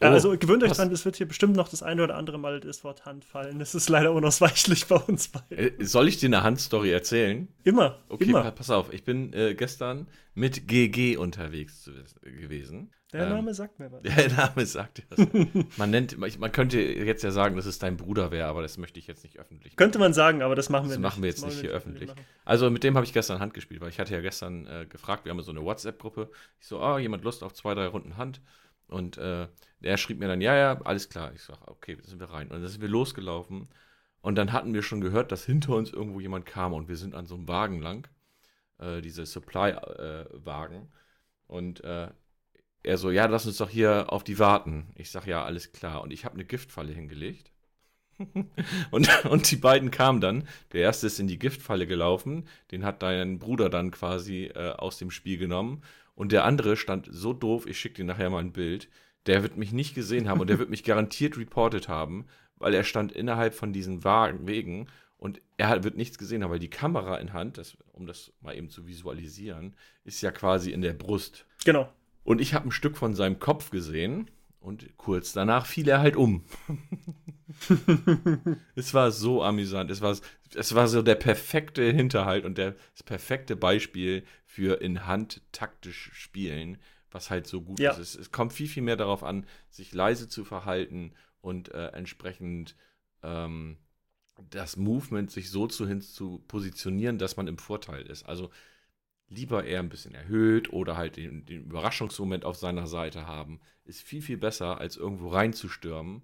Oh, 0.00 0.06
also 0.06 0.36
gewöhnt 0.36 0.62
euch 0.64 0.72
dran, 0.72 0.90
es 0.90 1.04
wird 1.04 1.16
hier 1.16 1.28
bestimmt 1.28 1.54
noch 1.54 1.68
das 1.68 1.82
eine 1.82 2.02
oder 2.02 2.16
andere 2.16 2.36
Mal 2.36 2.60
das 2.60 2.82
Wort 2.82 3.06
Hand 3.06 3.24
fallen. 3.24 3.60
Das 3.60 3.74
ist 3.74 3.88
leider 3.88 4.12
unausweichlich 4.12 4.86
bei 4.86 4.96
uns 4.96 5.28
beiden. 5.28 5.56
Äh, 5.56 5.84
soll 5.84 6.08
ich 6.08 6.18
dir 6.18 6.26
eine 6.26 6.42
Handstory 6.42 6.90
erzählen? 6.90 7.48
Immer. 7.62 8.00
Okay, 8.08 8.24
immer. 8.24 8.50
pass 8.50 8.70
auf. 8.70 8.92
Ich 8.92 9.04
bin 9.04 9.32
äh, 9.32 9.54
gestern 9.54 10.08
mit 10.34 10.66
GG 10.66 11.16
unterwegs 11.16 11.88
gewesen. 12.22 12.90
Der 13.14 13.28
Name 13.28 13.50
ähm, 13.50 13.54
sagt 13.54 13.78
mir 13.78 13.92
was. 13.92 14.02
Der 14.16 14.32
Name 14.32 14.66
sagt 14.66 14.98
dir 14.98 15.04
was. 15.10 15.66
man 15.76 15.90
nennt, 15.90 16.18
man 16.18 16.52
könnte 16.52 16.80
jetzt 16.80 17.22
ja 17.22 17.30
sagen, 17.30 17.54
dass 17.54 17.64
es 17.64 17.78
dein 17.78 17.96
Bruder 17.96 18.32
wäre, 18.32 18.48
aber 18.48 18.62
das 18.62 18.76
möchte 18.76 18.98
ich 18.98 19.06
jetzt 19.06 19.22
nicht 19.22 19.38
öffentlich. 19.38 19.72
Machen. 19.72 19.76
Könnte 19.76 19.98
man 20.00 20.12
sagen, 20.12 20.42
aber 20.42 20.56
das 20.56 20.68
machen 20.68 20.86
wir 20.86 20.88
das 20.88 20.98
nicht. 20.98 21.02
machen 21.04 21.22
wir 21.22 21.30
jetzt 21.30 21.46
nicht 21.46 21.60
hier 21.60 21.70
öffentlich. 21.70 22.10
Also 22.44 22.68
mit 22.70 22.82
dem 22.82 22.96
habe 22.96 23.06
ich 23.06 23.12
gestern 23.12 23.38
Hand 23.38 23.54
gespielt, 23.54 23.80
weil 23.80 23.90
ich 23.90 24.00
hatte 24.00 24.12
ja 24.12 24.20
gestern 24.20 24.66
äh, 24.66 24.86
gefragt, 24.86 25.24
wir 25.24 25.30
haben 25.30 25.40
so 25.42 25.52
eine 25.52 25.62
WhatsApp-Gruppe. 25.62 26.28
Ich 26.58 26.66
so, 26.66 26.80
ah, 26.80 26.96
oh, 26.96 26.98
jemand 26.98 27.22
Lust 27.22 27.44
auf 27.44 27.54
zwei, 27.54 27.74
drei 27.74 27.86
Runden 27.86 28.16
Hand? 28.16 28.40
Und 28.88 29.16
äh, 29.16 29.46
er 29.84 29.96
schrieb 29.96 30.18
mir 30.18 30.28
dann, 30.28 30.40
ja, 30.40 30.54
ja, 30.56 30.80
alles 30.82 31.08
klar. 31.08 31.32
Ich 31.34 31.42
sage, 31.42 31.60
okay, 31.66 31.98
sind 32.02 32.20
wir 32.20 32.30
rein. 32.30 32.48
Und 32.48 32.60
dann 32.60 32.68
sind 32.68 32.80
wir 32.80 32.88
losgelaufen. 32.88 33.68
Und 34.20 34.36
dann 34.36 34.52
hatten 34.52 34.72
wir 34.74 34.82
schon 34.82 35.00
gehört, 35.00 35.32
dass 35.32 35.44
hinter 35.44 35.74
uns 35.74 35.92
irgendwo 35.92 36.20
jemand 36.20 36.46
kam. 36.46 36.72
Und 36.72 36.88
wir 36.88 36.96
sind 36.96 37.14
an 37.14 37.26
so 37.26 37.34
einem 37.34 37.48
Wagen 37.48 37.80
lang, 37.80 38.08
äh, 38.78 39.00
diese 39.00 39.26
Supply-Wagen. 39.26 40.82
Äh, 40.82 41.52
und 41.52 41.84
äh, 41.84 42.08
er 42.82 42.98
so, 42.98 43.10
ja, 43.10 43.26
lass 43.26 43.46
uns 43.46 43.58
doch 43.58 43.70
hier 43.70 44.06
auf 44.08 44.24
die 44.24 44.38
warten. 44.38 44.92
Ich 44.94 45.10
sage, 45.10 45.30
ja, 45.30 45.44
alles 45.44 45.72
klar. 45.72 46.02
Und 46.02 46.12
ich 46.12 46.24
habe 46.24 46.34
eine 46.34 46.44
Giftfalle 46.44 46.92
hingelegt. 46.92 47.52
und, 48.90 49.24
und 49.26 49.50
die 49.50 49.56
beiden 49.56 49.90
kamen 49.90 50.20
dann. 50.20 50.48
Der 50.72 50.82
erste 50.82 51.06
ist 51.06 51.18
in 51.18 51.26
die 51.26 51.38
Giftfalle 51.38 51.86
gelaufen. 51.86 52.46
Den 52.70 52.84
hat 52.84 53.02
dein 53.02 53.38
Bruder 53.38 53.70
dann 53.70 53.90
quasi 53.90 54.44
äh, 54.44 54.70
aus 54.72 54.98
dem 54.98 55.10
Spiel 55.10 55.38
genommen. 55.38 55.82
Und 56.14 56.32
der 56.32 56.44
andere 56.44 56.76
stand 56.76 57.08
so 57.10 57.32
doof, 57.32 57.66
ich 57.66 57.78
schicke 57.78 57.96
dir 57.96 58.04
nachher 58.04 58.30
mal 58.30 58.38
ein 58.38 58.52
Bild. 58.52 58.88
Der 59.26 59.42
wird 59.42 59.56
mich 59.56 59.72
nicht 59.72 59.94
gesehen 59.94 60.28
haben 60.28 60.40
und 60.40 60.50
der 60.50 60.58
wird 60.58 60.70
mich 60.70 60.84
garantiert 60.84 61.38
reported 61.38 61.88
haben, 61.88 62.26
weil 62.56 62.74
er 62.74 62.84
stand 62.84 63.12
innerhalb 63.12 63.54
von 63.54 63.72
diesen 63.72 64.04
Wagen, 64.04 64.46
Wegen 64.46 64.86
und 65.16 65.40
er 65.56 65.84
wird 65.84 65.96
nichts 65.96 66.18
gesehen 66.18 66.42
haben, 66.44 66.50
weil 66.50 66.58
die 66.58 66.68
Kamera 66.68 67.16
in 67.16 67.32
Hand, 67.32 67.56
das, 67.56 67.78
um 67.92 68.06
das 68.06 68.32
mal 68.42 68.56
eben 68.56 68.68
zu 68.68 68.86
visualisieren, 68.86 69.74
ist 70.04 70.20
ja 70.20 70.30
quasi 70.30 70.70
in 70.70 70.82
der 70.82 70.92
Brust. 70.92 71.46
Genau. 71.64 71.90
Und 72.24 72.40
ich 72.40 72.54
habe 72.54 72.68
ein 72.68 72.72
Stück 72.72 72.96
von 72.96 73.14
seinem 73.14 73.38
Kopf 73.38 73.70
gesehen 73.70 74.30
und 74.60 74.96
kurz 74.96 75.32
danach 75.32 75.66
fiel 75.66 75.88
er 75.88 76.00
halt 76.00 76.16
um. 76.16 76.44
es 78.74 78.94
war 78.94 79.10
so 79.12 79.42
amüsant. 79.42 79.90
Es 79.90 80.00
war, 80.00 80.16
es 80.54 80.74
war 80.74 80.88
so 80.88 81.02
der 81.02 81.16
perfekte 81.16 81.82
Hinterhalt 81.90 82.44
und 82.44 82.58
der, 82.58 82.74
das 82.92 83.02
perfekte 83.02 83.56
Beispiel 83.56 84.24
für 84.46 84.80
in 84.80 85.06
Hand 85.06 85.42
taktisch 85.52 86.10
spielen, 86.14 86.78
was 87.14 87.30
halt 87.30 87.46
so 87.46 87.62
gut 87.62 87.78
ja. 87.78 87.92
ist. 87.92 87.98
Es, 87.98 88.14
es, 88.16 88.32
kommt 88.32 88.52
viel, 88.52 88.68
viel 88.68 88.82
mehr 88.82 88.96
darauf 88.96 89.22
an, 89.22 89.46
sich 89.70 89.94
leise 89.94 90.28
zu 90.28 90.44
verhalten 90.44 91.12
und 91.40 91.72
äh, 91.72 91.88
entsprechend 91.88 92.76
ähm, 93.22 93.78
das 94.50 94.76
Movement 94.76 95.30
sich 95.30 95.50
so 95.50 95.68
zu 95.68 95.86
hin 95.86 96.00
zu 96.00 96.40
positionieren, 96.48 97.18
dass 97.18 97.36
man 97.36 97.46
im 97.46 97.58
Vorteil 97.58 98.02
ist. 98.02 98.24
Also 98.24 98.50
lieber 99.28 99.64
eher 99.64 99.78
ein 99.78 99.88
bisschen 99.88 100.14
erhöht 100.14 100.72
oder 100.72 100.96
halt 100.96 101.16
den, 101.16 101.46
den 101.46 101.64
Überraschungsmoment 101.64 102.44
auf 102.44 102.56
seiner 102.56 102.88
Seite 102.88 103.26
haben, 103.26 103.60
ist 103.84 104.02
viel, 104.02 104.20
viel 104.20 104.36
besser, 104.36 104.78
als 104.78 104.96
irgendwo 104.96 105.28
reinzustürmen 105.28 106.22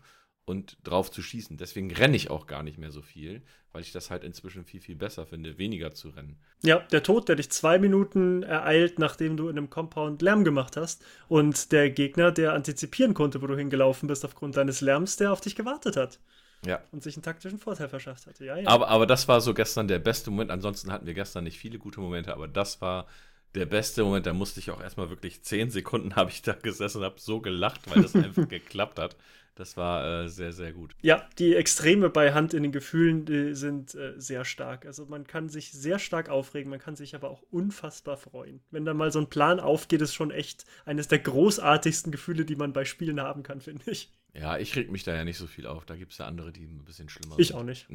und 0.50 0.76
drauf 0.82 1.12
zu 1.12 1.22
schießen. 1.22 1.56
Deswegen 1.56 1.92
renne 1.92 2.16
ich 2.16 2.28
auch 2.28 2.48
gar 2.48 2.64
nicht 2.64 2.76
mehr 2.76 2.90
so 2.90 3.02
viel, 3.02 3.40
weil 3.72 3.82
ich 3.82 3.92
das 3.92 4.10
halt 4.10 4.24
inzwischen 4.24 4.64
viel, 4.64 4.80
viel 4.80 4.96
besser 4.96 5.24
finde, 5.24 5.58
weniger 5.58 5.94
zu 5.94 6.08
rennen. 6.08 6.36
Ja, 6.64 6.80
der 6.90 7.04
Tod, 7.04 7.28
der 7.28 7.36
dich 7.36 7.50
zwei 7.50 7.78
Minuten 7.78 8.42
ereilt, 8.42 8.98
nachdem 8.98 9.36
du 9.36 9.48
in 9.48 9.56
einem 9.56 9.70
Compound 9.70 10.22
Lärm 10.22 10.42
gemacht 10.42 10.76
hast 10.76 11.04
und 11.28 11.70
der 11.70 11.88
Gegner, 11.90 12.32
der 12.32 12.52
antizipieren 12.52 13.14
konnte, 13.14 13.40
wo 13.42 13.46
du 13.46 13.56
hingelaufen 13.56 14.08
bist 14.08 14.24
aufgrund 14.24 14.56
deines 14.56 14.80
Lärms, 14.80 15.16
der 15.16 15.32
auf 15.32 15.40
dich 15.40 15.54
gewartet 15.54 15.96
hat. 15.96 16.18
Ja. 16.66 16.80
Und 16.90 17.02
sich 17.02 17.16
einen 17.16 17.22
taktischen 17.22 17.58
Vorteil 17.58 17.88
verschafft 17.88 18.26
hatte. 18.26 18.44
Ja, 18.44 18.56
ja. 18.56 18.68
Aber, 18.68 18.88
aber 18.88 19.06
das 19.06 19.28
war 19.28 19.40
so 19.40 19.54
gestern 19.54 19.88
der 19.88 20.00
beste 20.00 20.30
Moment. 20.30 20.50
Ansonsten 20.50 20.92
hatten 20.92 21.06
wir 21.06 21.14
gestern 21.14 21.44
nicht 21.44 21.58
viele 21.58 21.78
gute 21.78 22.00
Momente, 22.00 22.34
aber 22.34 22.48
das 22.48 22.80
war 22.82 23.06
der 23.54 23.66
beste 23.66 24.04
Moment. 24.04 24.26
Da 24.26 24.32
musste 24.32 24.60
ich 24.60 24.70
auch 24.70 24.80
erstmal 24.80 25.10
wirklich 25.10 25.42
zehn 25.42 25.70
Sekunden 25.70 26.14
habe 26.16 26.30
ich 26.30 26.42
da 26.42 26.52
gesessen 26.52 26.98
und 26.98 27.04
habe 27.04 27.20
so 27.20 27.40
gelacht, 27.40 27.88
weil 27.90 28.02
das 28.02 28.14
einfach 28.14 28.48
geklappt 28.48 28.98
hat. 28.98 29.16
Das 29.60 29.76
war 29.76 30.22
äh, 30.22 30.28
sehr, 30.30 30.54
sehr 30.54 30.72
gut. 30.72 30.96
Ja, 31.02 31.28
die 31.38 31.54
Extreme 31.54 32.08
bei 32.08 32.32
Hand 32.32 32.54
in 32.54 32.62
den 32.62 32.72
Gefühlen 32.72 33.54
sind 33.54 33.94
äh, 33.94 34.14
sehr 34.16 34.46
stark. 34.46 34.86
Also 34.86 35.04
man 35.04 35.26
kann 35.26 35.50
sich 35.50 35.70
sehr 35.70 35.98
stark 35.98 36.30
aufregen, 36.30 36.70
man 36.70 36.78
kann 36.78 36.96
sich 36.96 37.14
aber 37.14 37.28
auch 37.28 37.42
unfassbar 37.50 38.16
freuen. 38.16 38.62
Wenn 38.70 38.86
da 38.86 38.94
mal 38.94 39.12
so 39.12 39.18
ein 39.18 39.28
Plan 39.28 39.60
aufgeht, 39.60 40.00
ist 40.00 40.14
schon 40.14 40.30
echt 40.30 40.64
eines 40.86 41.08
der 41.08 41.18
großartigsten 41.18 42.10
Gefühle, 42.10 42.46
die 42.46 42.56
man 42.56 42.72
bei 42.72 42.86
Spielen 42.86 43.20
haben 43.20 43.42
kann, 43.42 43.60
finde 43.60 43.90
ich. 43.90 44.10
Ja, 44.32 44.56
ich 44.56 44.74
reg 44.76 44.90
mich 44.90 45.04
da 45.04 45.14
ja 45.14 45.24
nicht 45.24 45.36
so 45.36 45.46
viel 45.46 45.66
auf. 45.66 45.84
Da 45.84 45.94
gibt 45.94 46.12
es 46.12 46.18
ja 46.18 46.24
andere, 46.24 46.52
die 46.52 46.64
ein 46.64 46.86
bisschen 46.86 47.10
schlimmer 47.10 47.38
ich 47.38 47.48
sind. 47.48 47.56
Ich 47.56 47.60
auch 47.60 47.64
nicht. 47.64 47.86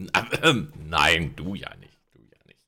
Nein, 0.88 1.34
du 1.36 1.56
ja 1.56 1.76
nicht. 1.78 1.98
Du 2.14 2.20
ja 2.20 2.46
nicht. 2.46 2.60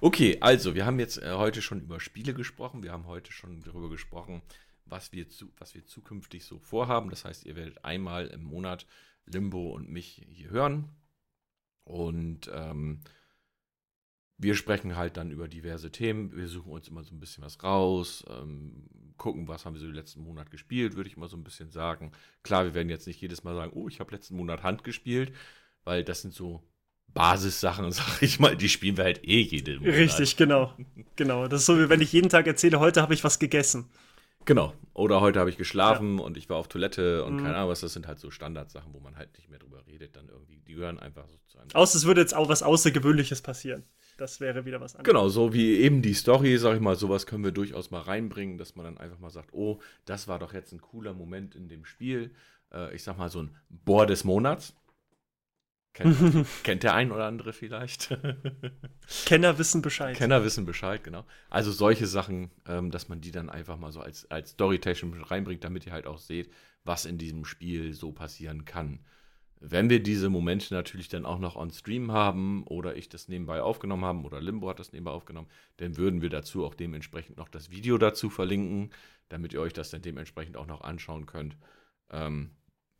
Okay, 0.00 0.38
also, 0.40 0.76
wir 0.76 0.86
haben 0.86 1.00
jetzt 1.00 1.20
äh, 1.20 1.32
heute 1.32 1.60
schon 1.60 1.80
über 1.80 1.98
Spiele 1.98 2.34
gesprochen. 2.34 2.84
Wir 2.84 2.92
haben 2.92 3.08
heute 3.08 3.32
schon 3.32 3.64
darüber 3.64 3.90
gesprochen, 3.90 4.42
was 4.84 5.12
wir, 5.12 5.28
zu, 5.28 5.52
was 5.58 5.74
wir 5.74 5.84
zukünftig 5.86 6.44
so 6.44 6.58
vorhaben. 6.58 7.10
Das 7.10 7.24
heißt, 7.24 7.44
ihr 7.46 7.56
werdet 7.56 7.84
einmal 7.84 8.26
im 8.28 8.42
Monat 8.42 8.86
Limbo 9.26 9.72
und 9.72 9.88
mich 9.88 10.26
hier 10.28 10.50
hören. 10.50 10.88
Und 11.84 12.50
ähm, 12.52 13.00
wir 14.38 14.54
sprechen 14.54 14.96
halt 14.96 15.16
dann 15.16 15.30
über 15.30 15.48
diverse 15.48 15.90
Themen. 15.90 16.34
Wir 16.36 16.48
suchen 16.48 16.72
uns 16.72 16.88
immer 16.88 17.04
so 17.04 17.14
ein 17.14 17.20
bisschen 17.20 17.44
was 17.44 17.62
raus, 17.62 18.24
ähm, 18.28 18.88
gucken, 19.16 19.46
was 19.46 19.64
haben 19.64 19.74
wir 19.74 19.80
so 19.80 19.86
den 19.86 19.94
letzten 19.94 20.22
Monat 20.22 20.50
gespielt, 20.50 20.96
würde 20.96 21.08
ich 21.08 21.16
mal 21.16 21.28
so 21.28 21.36
ein 21.36 21.44
bisschen 21.44 21.70
sagen. 21.70 22.12
Klar, 22.42 22.64
wir 22.64 22.74
werden 22.74 22.88
jetzt 22.88 23.06
nicht 23.06 23.20
jedes 23.20 23.44
Mal 23.44 23.54
sagen, 23.54 23.72
oh, 23.74 23.88
ich 23.88 24.00
habe 24.00 24.10
letzten 24.10 24.36
Monat 24.36 24.62
Hand 24.62 24.82
gespielt, 24.84 25.32
weil 25.84 26.02
das 26.02 26.22
sind 26.22 26.34
so 26.34 26.62
Basissachen, 27.08 27.92
sag 27.92 28.22
ich 28.22 28.40
mal, 28.40 28.56
die 28.56 28.68
spielen 28.68 28.96
wir 28.96 29.04
halt 29.04 29.24
eh 29.24 29.40
jede 29.40 29.78
Monat. 29.78 29.94
Richtig, 29.94 30.36
genau. 30.36 30.74
Genau. 31.16 31.46
Das 31.46 31.60
ist 31.60 31.66
so, 31.66 31.78
wie 31.78 31.88
wenn 31.88 32.00
ich 32.00 32.12
jeden 32.12 32.28
Tag 32.28 32.46
erzähle, 32.46 32.80
heute 32.80 33.02
habe 33.02 33.14
ich 33.14 33.22
was 33.22 33.38
gegessen. 33.38 33.90
Genau. 34.44 34.74
Oder 34.94 35.20
heute 35.20 35.40
habe 35.40 35.48
ich 35.48 35.56
geschlafen 35.56 36.18
ja. 36.18 36.24
und 36.24 36.36
ich 36.36 36.50
war 36.50 36.58
auf 36.58 36.68
Toilette 36.68 37.24
und 37.24 37.36
mhm. 37.36 37.44
keine 37.44 37.56
Ahnung 37.56 37.70
was. 37.70 37.80
Das 37.80 37.92
sind 37.92 38.06
halt 38.06 38.18
so 38.18 38.30
Standardsachen, 38.30 38.92
wo 38.92 39.00
man 39.00 39.16
halt 39.16 39.32
nicht 39.38 39.48
mehr 39.48 39.58
drüber 39.58 39.82
redet. 39.86 40.16
Dann 40.16 40.28
irgendwie, 40.28 40.60
die 40.66 40.74
gehören 40.74 40.98
einfach 40.98 41.26
so 41.28 41.36
zu 41.48 41.58
einem. 41.58 41.70
Außer 41.72 41.96
es 41.96 42.04
würde 42.04 42.20
jetzt 42.20 42.34
auch 42.34 42.48
was 42.48 42.62
Außergewöhnliches 42.62 43.40
passieren. 43.40 43.84
Das 44.18 44.40
wäre 44.40 44.66
wieder 44.66 44.80
was 44.80 44.94
anderes. 44.94 45.10
Genau, 45.10 45.28
so 45.28 45.54
wie 45.54 45.78
eben 45.78 46.02
die 46.02 46.12
Story, 46.12 46.58
sag 46.58 46.74
ich 46.74 46.80
mal, 46.80 46.96
sowas 46.96 47.26
können 47.26 47.44
wir 47.44 47.52
durchaus 47.52 47.90
mal 47.90 48.02
reinbringen, 48.02 48.58
dass 48.58 48.76
man 48.76 48.84
dann 48.84 48.98
einfach 48.98 49.18
mal 49.18 49.30
sagt, 49.30 49.52
oh, 49.52 49.80
das 50.04 50.28
war 50.28 50.38
doch 50.38 50.52
jetzt 50.52 50.72
ein 50.72 50.80
cooler 50.80 51.14
Moment 51.14 51.54
in 51.54 51.68
dem 51.68 51.84
Spiel. 51.84 52.30
Äh, 52.72 52.94
ich 52.94 53.02
sag 53.02 53.16
mal, 53.16 53.30
so 53.30 53.42
ein 53.42 53.56
Bohr 53.70 54.06
des 54.06 54.24
Monats. 54.24 54.74
Kennt, 55.94 56.46
kennt 56.62 56.82
der 56.82 56.94
ein 56.94 57.12
oder 57.12 57.26
andere 57.26 57.52
vielleicht? 57.52 58.16
Kenner 59.26 59.58
wissen 59.58 59.82
Bescheid. 59.82 60.16
Kenner 60.16 60.42
wissen 60.42 60.64
Bescheid, 60.64 61.04
genau. 61.04 61.24
Also 61.50 61.70
solche 61.70 62.06
Sachen, 62.06 62.50
ähm, 62.66 62.90
dass 62.90 63.08
man 63.08 63.20
die 63.20 63.30
dann 63.30 63.50
einfach 63.50 63.76
mal 63.76 63.92
so 63.92 64.00
als, 64.00 64.30
als 64.30 64.50
Storytation 64.50 65.22
reinbringt, 65.22 65.64
damit 65.64 65.86
ihr 65.86 65.92
halt 65.92 66.06
auch 66.06 66.18
seht, 66.18 66.50
was 66.84 67.04
in 67.04 67.18
diesem 67.18 67.44
Spiel 67.44 67.92
so 67.92 68.12
passieren 68.12 68.64
kann. 68.64 69.00
Wenn 69.60 69.90
wir 69.90 70.02
diese 70.02 70.28
Momente 70.28 70.74
natürlich 70.74 71.08
dann 71.08 71.24
auch 71.24 71.38
noch 71.38 71.54
on 71.54 71.70
Stream 71.70 72.10
haben 72.10 72.64
oder 72.64 72.96
ich 72.96 73.08
das 73.08 73.28
nebenbei 73.28 73.62
aufgenommen 73.62 74.04
habe 74.04 74.22
oder 74.22 74.40
Limbo 74.40 74.68
hat 74.68 74.80
das 74.80 74.92
nebenbei 74.92 75.12
aufgenommen, 75.12 75.46
dann 75.76 75.96
würden 75.96 76.20
wir 76.20 76.30
dazu 76.30 76.64
auch 76.64 76.74
dementsprechend 76.74 77.36
noch 77.36 77.48
das 77.48 77.70
Video 77.70 77.96
dazu 77.96 78.28
verlinken, 78.28 78.90
damit 79.28 79.52
ihr 79.52 79.60
euch 79.60 79.72
das 79.72 79.90
dann 79.90 80.02
dementsprechend 80.02 80.56
auch 80.56 80.66
noch 80.66 80.80
anschauen 80.80 81.26
könnt. 81.26 81.56
Ähm, 82.10 82.50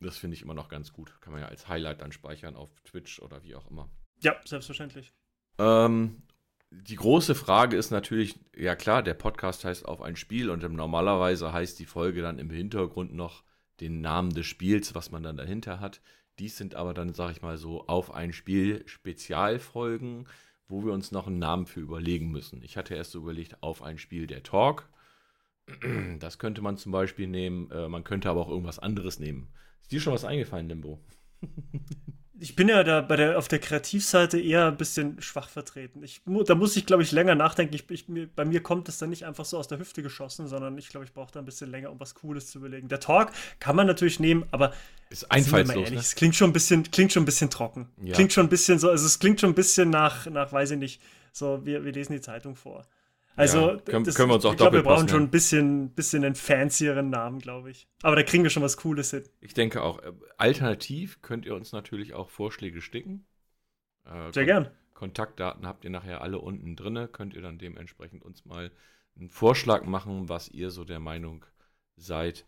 das 0.02 0.18
finde 0.18 0.36
ich 0.36 0.42
immer 0.42 0.54
noch 0.54 0.68
ganz 0.68 0.92
gut. 0.92 1.20
Kann 1.20 1.32
man 1.32 1.42
ja 1.42 1.48
als 1.48 1.68
Highlight 1.68 2.00
dann 2.00 2.12
speichern 2.12 2.56
auf 2.56 2.70
Twitch 2.84 3.20
oder 3.20 3.42
wie 3.42 3.54
auch 3.54 3.70
immer. 3.70 3.88
Ja, 4.20 4.36
selbstverständlich. 4.44 5.12
Ähm, 5.58 6.22
die 6.70 6.96
große 6.96 7.34
Frage 7.34 7.76
ist 7.76 7.90
natürlich, 7.90 8.38
ja 8.56 8.74
klar, 8.74 9.02
der 9.02 9.14
Podcast 9.14 9.64
heißt 9.64 9.84
auf 9.84 10.00
ein 10.00 10.16
Spiel 10.16 10.48
und 10.48 10.62
normalerweise 10.62 11.52
heißt 11.52 11.78
die 11.78 11.86
Folge 11.86 12.22
dann 12.22 12.38
im 12.38 12.50
Hintergrund 12.50 13.14
noch 13.14 13.44
den 13.80 14.00
Namen 14.00 14.32
des 14.32 14.46
Spiels, 14.46 14.94
was 14.94 15.10
man 15.10 15.22
dann 15.22 15.36
dahinter 15.36 15.80
hat. 15.80 16.00
Dies 16.38 16.56
sind 16.56 16.74
aber 16.74 16.94
dann, 16.94 17.12
sag 17.12 17.32
ich 17.32 17.42
mal 17.42 17.58
so, 17.58 17.86
auf 17.88 18.12
ein 18.14 18.32
Spiel 18.32 18.82
Spezialfolgen, 18.86 20.26
wo 20.66 20.84
wir 20.84 20.92
uns 20.92 21.12
noch 21.12 21.26
einen 21.26 21.38
Namen 21.38 21.66
für 21.66 21.80
überlegen 21.80 22.30
müssen. 22.30 22.62
Ich 22.62 22.76
hatte 22.76 22.94
erst 22.94 23.10
so 23.10 23.18
überlegt, 23.18 23.62
auf 23.62 23.82
ein 23.82 23.98
Spiel 23.98 24.26
der 24.26 24.42
Talk. 24.42 24.88
Das 26.18 26.38
könnte 26.38 26.60
man 26.60 26.76
zum 26.76 26.92
Beispiel 26.92 27.26
nehmen. 27.26 27.70
Äh, 27.70 27.88
man 27.88 28.04
könnte 28.04 28.28
aber 28.28 28.40
auch 28.40 28.48
irgendwas 28.48 28.78
anderes 28.78 29.18
nehmen. 29.18 29.48
Ist 29.82 29.92
dir 29.92 30.00
schon 30.00 30.12
was 30.12 30.24
eingefallen, 30.24 30.68
Limbo? 30.68 31.00
ich 32.42 32.56
bin 32.56 32.68
ja 32.68 32.82
da 32.82 33.00
bei 33.00 33.14
der, 33.14 33.38
auf 33.38 33.46
der 33.46 33.60
Kreativseite 33.60 34.40
eher 34.40 34.66
ein 34.66 34.76
bisschen 34.76 35.22
schwach 35.22 35.48
vertreten. 35.48 36.02
Ich, 36.02 36.22
da 36.46 36.56
muss 36.56 36.76
ich, 36.76 36.86
glaube 36.86 37.04
ich, 37.04 37.12
länger 37.12 37.36
nachdenken. 37.36 37.74
Ich, 37.74 37.88
ich, 37.88 38.06
bei 38.34 38.44
mir 38.44 38.62
kommt 38.62 38.88
es 38.88 38.98
dann 38.98 39.10
nicht 39.10 39.24
einfach 39.24 39.44
so 39.44 39.58
aus 39.58 39.68
der 39.68 39.78
Hüfte 39.78 40.02
geschossen, 40.02 40.48
sondern 40.48 40.76
ich 40.76 40.88
glaube, 40.88 41.06
ich 41.06 41.12
brauche 41.12 41.30
da 41.30 41.38
ein 41.38 41.44
bisschen 41.44 41.70
länger, 41.70 41.92
um 41.92 42.00
was 42.00 42.14
Cooles 42.14 42.50
zu 42.50 42.58
überlegen. 42.58 42.88
Der 42.88 42.98
Talk 42.98 43.30
kann 43.60 43.76
man 43.76 43.86
natürlich 43.86 44.18
nehmen, 44.18 44.44
aber 44.50 44.72
ist 45.08 45.30
einfallslos. 45.30 45.90
Ne? 45.90 45.96
Es 45.96 46.16
klingt 46.16 46.34
schon 46.34 46.50
ein 46.50 46.52
bisschen, 46.52 46.90
klingt 46.90 47.12
schon 47.12 47.22
ein 47.22 47.26
bisschen 47.26 47.50
trocken. 47.50 47.88
Ja. 48.02 48.14
Klingt 48.14 48.32
schon 48.32 48.46
ein 48.46 48.50
bisschen 48.50 48.80
so, 48.80 48.90
also 48.90 49.06
es 49.06 49.20
klingt 49.20 49.40
schon 49.40 49.50
ein 49.50 49.54
bisschen 49.54 49.90
nach, 49.90 50.26
nach 50.26 50.52
weiß 50.52 50.72
ich 50.72 50.78
nicht, 50.78 51.02
so, 51.32 51.64
wir, 51.64 51.84
wir 51.84 51.92
lesen 51.92 52.12
die 52.12 52.20
Zeitung 52.20 52.56
vor. 52.56 52.84
Also, 53.36 53.70
Ja, 53.72 53.76
können- 53.78 54.04
das, 54.04 54.14
können 54.14 54.30
wir 54.30 54.34
uns 54.34 54.44
auch 54.44 54.52
ich 54.52 54.58
glaube, 54.58 54.76
wir 54.78 54.82
brauchen 54.82 55.08
schon 55.08 55.22
ein 55.22 55.30
bisschen, 55.30 55.90
bisschen 55.90 56.24
einen 56.24 56.34
fancieren 56.34 57.08
Namen, 57.10 57.38
glaube 57.38 57.70
ich. 57.70 57.88
Aber 58.02 58.14
da 58.16 58.22
kriegen 58.22 58.42
wir 58.42 58.50
schon 58.50 58.62
was 58.62 58.76
Cooles 58.76 59.10
hin. 59.10 59.22
Ich 59.40 59.54
denke 59.54 59.82
auch, 59.82 60.00
äh, 60.02 60.12
alternativ 60.36 61.22
könnt 61.22 61.46
ihr 61.46 61.54
uns 61.54 61.72
natürlich 61.72 62.12
auch 62.14 62.28
Vorschläge 62.28 62.80
sticken. 62.82 63.24
Äh, 64.04 64.32
Sehr 64.32 64.44
Kon- 64.44 64.46
gern. 64.46 64.70
Kontaktdaten 64.94 65.66
habt 65.66 65.84
ihr 65.84 65.90
nachher 65.90 66.20
alle 66.20 66.38
unten 66.38 66.76
drinne. 66.76 67.08
Könnt 67.08 67.34
ihr 67.34 67.42
dann 67.42 67.58
dementsprechend 67.58 68.22
uns 68.22 68.44
mal 68.44 68.70
einen 69.16 69.28
Vorschlag 69.30 69.84
machen, 69.84 70.28
was 70.28 70.48
ihr 70.48 70.70
so 70.70 70.84
der 70.84 71.00
Meinung 71.00 71.44
seid, 71.96 72.44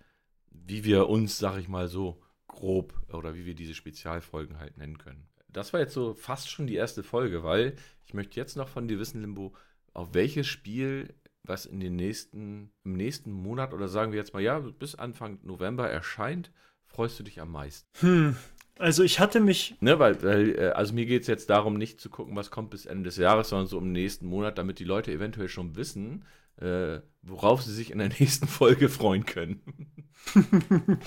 wie 0.50 0.84
wir 0.84 1.08
uns, 1.08 1.38
sag 1.38 1.58
ich 1.58 1.68
mal 1.68 1.88
so, 1.88 2.22
grob 2.46 2.94
oder 3.12 3.34
wie 3.34 3.44
wir 3.46 3.54
diese 3.54 3.74
Spezialfolgen 3.74 4.58
halt 4.60 4.76
nennen 4.78 4.98
können. 4.98 5.26
Das 5.48 5.72
war 5.72 5.80
jetzt 5.80 5.94
so 5.94 6.14
fast 6.14 6.50
schon 6.50 6.66
die 6.66 6.74
erste 6.76 7.02
Folge, 7.02 7.42
weil 7.42 7.74
ich 8.04 8.14
möchte 8.14 8.38
jetzt 8.38 8.56
noch 8.56 8.68
von 8.68 8.86
dir 8.86 8.98
wissen, 8.98 9.20
Limbo, 9.20 9.54
auf 9.94 10.12
welches 10.12 10.46
Spiel, 10.46 11.14
was 11.44 11.66
in 11.66 11.80
den 11.80 11.96
nächsten, 11.96 12.70
im 12.84 12.94
nächsten 12.94 13.32
Monat 13.32 13.72
oder 13.72 13.88
sagen 13.88 14.12
wir 14.12 14.18
jetzt 14.18 14.34
mal, 14.34 14.42
ja, 14.42 14.58
bis 14.58 14.94
Anfang 14.94 15.38
November 15.42 15.88
erscheint, 15.88 16.50
freust 16.86 17.18
du 17.18 17.22
dich 17.22 17.40
am 17.40 17.52
meisten? 17.52 17.88
Hm. 18.00 18.36
Also 18.78 19.04
ich 19.04 19.20
hatte 19.20 19.38
mich, 19.38 19.76
Ne, 19.80 20.00
weil, 20.00 20.20
weil 20.22 20.58
äh, 20.58 20.68
also 20.70 20.94
mir 20.94 21.06
geht 21.06 21.22
es 21.22 21.28
jetzt 21.28 21.48
darum, 21.48 21.78
nicht 21.78 22.00
zu 22.00 22.10
gucken, 22.10 22.34
was 22.34 22.50
kommt 22.50 22.70
bis 22.70 22.86
Ende 22.86 23.04
des 23.04 23.16
Jahres, 23.16 23.50
sondern 23.50 23.68
so 23.68 23.78
im 23.78 23.92
nächsten 23.92 24.26
Monat, 24.26 24.58
damit 24.58 24.80
die 24.80 24.84
Leute 24.84 25.12
eventuell 25.12 25.48
schon 25.48 25.76
wissen, 25.76 26.24
äh, 26.56 26.98
worauf 27.22 27.62
sie 27.62 27.72
sich 27.72 27.92
in 27.92 27.98
der 27.98 28.08
nächsten 28.18 28.48
Folge 28.48 28.88
freuen 28.88 29.26
können. 29.26 29.60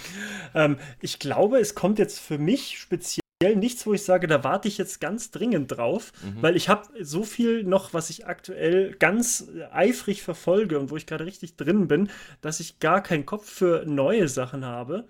ähm, 0.56 0.78
ich 1.02 1.19
glaube, 1.19 1.60
es 1.60 1.76
kommt 1.76 2.00
jetzt 2.00 2.19
für 2.19 2.38
mich 2.38 2.80
speziell 2.80 3.27
nichts, 3.43 3.86
wo 3.86 3.93
ich 3.93 4.04
sage, 4.04 4.28
da 4.28 4.43
warte 4.43 4.67
ich 4.67 4.78
jetzt 4.78 5.00
ganz 5.00 5.30
dringend 5.30 5.71
drauf, 5.71 6.12
Mhm. 6.23 6.41
weil 6.41 6.56
ich 6.56 6.69
habe 6.69 6.88
so 7.04 7.23
viel 7.23 7.63
noch, 7.63 7.93
was 7.93 8.10
ich 8.10 8.26
aktuell 8.26 8.95
ganz 8.97 9.47
eifrig 9.71 10.23
verfolge 10.23 10.80
und 10.80 10.89
wo 10.89 10.97
ich 10.97 11.06
gerade 11.06 11.26
richtig 11.26 11.56
drin 11.56 11.88
bin, 11.88 12.10
dass 12.41 12.60
ich 12.60 12.80
gar 12.80 13.02
keinen 13.04 13.26
Kopf 13.28 13.47
für 13.47 13.86
neue 13.86 14.28
Sachen 14.28 14.65
habe. 14.65 15.06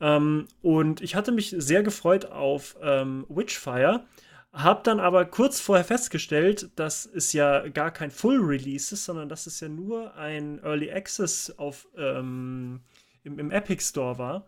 Ähm, 0.00 0.46
und 0.62 1.02
ich 1.02 1.14
hatte 1.16 1.32
mich 1.32 1.54
sehr 1.58 1.82
gefreut 1.82 2.26
auf 2.26 2.76
ähm, 2.82 3.26
Witchfire, 3.28 4.04
habe 4.52 4.80
dann 4.82 4.98
aber 5.00 5.26
kurz 5.26 5.60
vorher 5.60 5.84
festgestellt, 5.84 6.70
dass 6.76 7.04
es 7.04 7.34
ja 7.34 7.68
gar 7.68 7.90
kein 7.90 8.10
Full 8.10 8.40
Release 8.40 8.94
ist, 8.94 9.04
sondern 9.04 9.28
dass 9.28 9.46
es 9.46 9.60
ja 9.60 9.68
nur 9.68 10.14
ein 10.14 10.60
Early 10.64 10.90
Access 10.90 11.52
auf, 11.58 11.86
ähm, 11.98 12.80
im, 13.22 13.38
im 13.38 13.50
Epic 13.50 13.82
Store 13.84 14.16
war. 14.16 14.46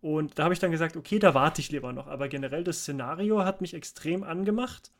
Und 0.00 0.38
da 0.38 0.44
habe 0.44 0.54
ich 0.54 0.60
dann 0.60 0.70
gesagt, 0.70 0.96
okay, 0.96 1.18
da 1.18 1.34
warte 1.34 1.60
ich 1.60 1.70
lieber 1.70 1.92
noch. 1.92 2.06
Aber 2.06 2.28
generell 2.28 2.64
das 2.64 2.80
Szenario 2.80 3.44
hat 3.44 3.60
mich 3.60 3.74
extrem 3.74 4.22
angemacht. 4.22 4.92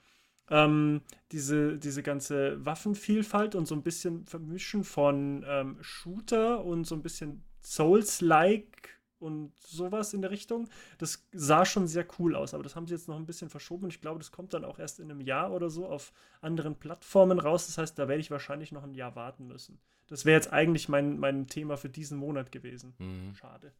Ähm, 0.50 1.02
diese, 1.30 1.78
diese 1.78 2.02
ganze 2.02 2.64
Waffenvielfalt 2.64 3.54
und 3.54 3.66
so 3.66 3.74
ein 3.74 3.82
bisschen 3.82 4.24
Vermischen 4.24 4.82
von 4.82 5.44
ähm, 5.46 5.76
Shooter 5.82 6.64
und 6.64 6.84
so 6.84 6.94
ein 6.94 7.02
bisschen 7.02 7.44
Souls-like 7.62 8.98
und 9.18 9.52
sowas 9.60 10.14
in 10.14 10.22
der 10.22 10.30
Richtung. 10.30 10.68
Das 10.98 11.26
sah 11.32 11.64
schon 11.64 11.86
sehr 11.86 12.06
cool 12.18 12.34
aus, 12.34 12.54
aber 12.54 12.62
das 12.62 12.76
haben 12.76 12.86
sie 12.86 12.94
jetzt 12.94 13.08
noch 13.08 13.16
ein 13.16 13.26
bisschen 13.26 13.50
verschoben 13.50 13.84
und 13.84 13.92
ich 13.92 14.00
glaube, 14.00 14.18
das 14.18 14.32
kommt 14.32 14.54
dann 14.54 14.64
auch 14.64 14.78
erst 14.78 15.00
in 15.00 15.10
einem 15.10 15.20
Jahr 15.20 15.52
oder 15.52 15.70
so 15.70 15.86
auf 15.86 16.12
anderen 16.40 16.76
Plattformen 16.76 17.38
raus. 17.38 17.66
Das 17.66 17.78
heißt, 17.78 17.98
da 17.98 18.08
werde 18.08 18.20
ich 18.20 18.30
wahrscheinlich 18.30 18.72
noch 18.72 18.84
ein 18.84 18.94
Jahr 18.94 19.16
warten 19.16 19.46
müssen. 19.48 19.78
Das 20.06 20.24
wäre 20.24 20.36
jetzt 20.36 20.52
eigentlich 20.52 20.88
mein, 20.88 21.18
mein 21.18 21.46
Thema 21.46 21.76
für 21.76 21.88
diesen 21.88 22.18
Monat 22.18 22.52
gewesen. 22.52 22.94
Mhm. 22.98 23.34
Schade. 23.34 23.72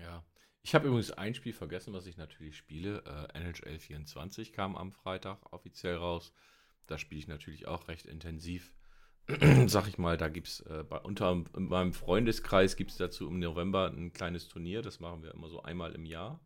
Ja. 0.00 0.24
Ich 0.62 0.74
habe 0.74 0.88
übrigens 0.88 1.12
ein 1.12 1.34
Spiel 1.34 1.52
vergessen, 1.52 1.94
was 1.94 2.06
ich 2.06 2.16
natürlich 2.16 2.56
spiele. 2.56 3.02
Äh, 3.32 3.38
NHL 3.38 3.78
24 3.78 4.52
kam 4.52 4.76
am 4.76 4.92
Freitag 4.92 5.52
offiziell 5.52 5.96
raus. 5.96 6.32
Da 6.86 6.98
spiele 6.98 7.20
ich 7.20 7.28
natürlich 7.28 7.66
auch 7.66 7.88
recht 7.88 8.06
intensiv. 8.06 8.72
Sag 9.66 9.88
ich 9.88 9.98
mal, 9.98 10.16
da 10.16 10.28
gibt 10.28 10.48
es 10.48 10.60
äh, 10.60 10.84
bei, 10.88 10.98
unter 10.98 11.32
in 11.32 11.68
meinem 11.68 11.92
Freundeskreis 11.92 12.76
gibt 12.76 12.90
es 12.90 12.96
dazu 12.96 13.28
im 13.28 13.38
November 13.38 13.90
ein 13.90 14.12
kleines 14.12 14.48
Turnier. 14.48 14.82
Das 14.82 15.00
machen 15.00 15.22
wir 15.22 15.32
immer 15.34 15.48
so 15.48 15.62
einmal 15.62 15.92
im 15.94 16.04
Jahr. 16.04 16.40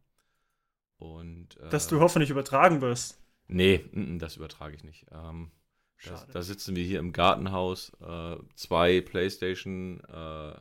Und, 0.98 1.56
äh, 1.58 1.68
Dass 1.70 1.88
du 1.88 2.00
hoffentlich 2.00 2.30
übertragen 2.30 2.80
wirst. 2.80 3.20
Nee, 3.48 3.84
mm, 3.92 4.14
mm, 4.14 4.18
das 4.18 4.36
übertrage 4.36 4.74
ich 4.74 4.84
nicht. 4.84 5.06
Ähm, 5.10 5.50
da, 6.04 6.16
Schade. 6.16 6.32
da 6.32 6.42
sitzen 6.42 6.76
wir 6.76 6.84
hier 6.84 6.98
im 6.98 7.12
Gartenhaus, 7.12 7.92
äh, 8.00 8.36
zwei 8.54 9.00
Playstation 9.00 10.00
äh, 10.04 10.54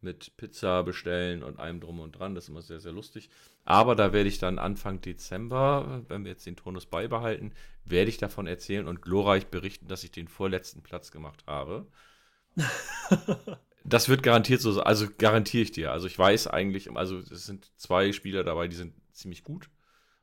mit 0.00 0.36
Pizza 0.36 0.82
bestellen 0.82 1.42
und 1.42 1.58
allem 1.58 1.80
drum 1.80 2.00
und 2.00 2.12
dran. 2.12 2.34
Das 2.34 2.44
ist 2.44 2.50
immer 2.50 2.62
sehr, 2.62 2.80
sehr 2.80 2.92
lustig. 2.92 3.30
Aber 3.64 3.94
da 3.94 4.12
werde 4.12 4.28
ich 4.28 4.38
dann 4.38 4.58
Anfang 4.58 5.00
Dezember, 5.00 6.04
wenn 6.08 6.24
wir 6.24 6.32
jetzt 6.32 6.46
den 6.46 6.56
Turnus 6.56 6.86
beibehalten, 6.86 7.52
werde 7.84 8.08
ich 8.08 8.18
davon 8.18 8.46
erzählen 8.46 8.86
und 8.86 9.02
glorreich 9.02 9.48
berichten, 9.48 9.88
dass 9.88 10.04
ich 10.04 10.10
den 10.10 10.28
vorletzten 10.28 10.82
Platz 10.82 11.10
gemacht 11.10 11.44
habe. 11.46 11.86
Das 13.84 14.08
wird 14.08 14.22
garantiert 14.22 14.60
so 14.60 14.72
sein. 14.72 14.84
Also 14.84 15.06
garantiere 15.16 15.62
ich 15.62 15.72
dir. 15.72 15.92
Also 15.92 16.06
ich 16.06 16.18
weiß 16.18 16.48
eigentlich, 16.48 16.94
also 16.94 17.18
es 17.18 17.46
sind 17.46 17.70
zwei 17.76 18.12
Spieler 18.12 18.44
dabei, 18.44 18.68
die 18.68 18.76
sind 18.76 18.92
ziemlich 19.12 19.44
gut. 19.44 19.70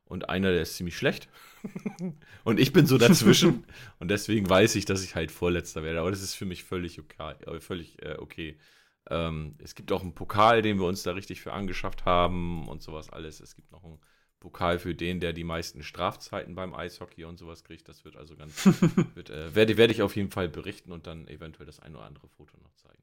Und 0.05 0.29
einer, 0.29 0.51
der 0.51 0.61
ist 0.61 0.75
ziemlich 0.75 0.95
schlecht. 0.95 1.27
und 2.43 2.59
ich 2.59 2.73
bin 2.73 2.85
so 2.85 2.99
dazwischen. 2.99 3.63
und 3.99 4.11
deswegen 4.11 4.47
weiß 4.47 4.75
ich, 4.75 4.85
dass 4.85 5.03
ich 5.03 5.15
halt 5.15 5.31
Vorletzter 5.31 5.81
werde. 5.83 5.99
Aber 5.99 6.11
das 6.11 6.21
ist 6.21 6.35
für 6.35 6.45
mich 6.45 6.63
völlig 6.63 6.99
okay. 6.99 7.33
Äh, 7.47 7.59
völlig, 7.59 7.99
äh, 8.03 8.17
okay. 8.19 8.57
Ähm, 9.09 9.55
es 9.59 9.75
gibt 9.75 9.91
auch 9.91 10.01
einen 10.01 10.15
Pokal, 10.15 10.61
den 10.61 10.79
wir 10.79 10.85
uns 10.85 11.03
da 11.03 11.11
richtig 11.11 11.41
für 11.41 11.53
angeschafft 11.53 12.05
haben 12.05 12.67
und 12.67 12.81
sowas 12.81 13.09
alles. 13.09 13.39
Es 13.39 13.55
gibt 13.55 13.71
noch 13.71 13.83
einen 13.83 13.99
Pokal 14.39 14.79
für 14.79 14.93
den, 14.93 15.19
der 15.19 15.33
die 15.33 15.43
meisten 15.43 15.83
Strafzeiten 15.83 16.55
beim 16.55 16.73
Eishockey 16.73 17.25
und 17.25 17.37
sowas 17.37 17.63
kriegt. 17.63 17.87
Das 17.87 18.05
wird 18.05 18.15
also 18.15 18.35
ganz, 18.35 18.65
wird, 19.15 19.29
äh, 19.29 19.55
werde, 19.55 19.77
werde 19.77 19.93
ich 19.93 20.01
auf 20.01 20.15
jeden 20.15 20.31
Fall 20.31 20.49
berichten 20.49 20.91
und 20.91 21.07
dann 21.07 21.27
eventuell 21.27 21.65
das 21.65 21.79
ein 21.79 21.95
oder 21.95 22.05
andere 22.05 22.27
Foto 22.27 22.57
noch 22.57 22.73
zeigen. 22.75 23.01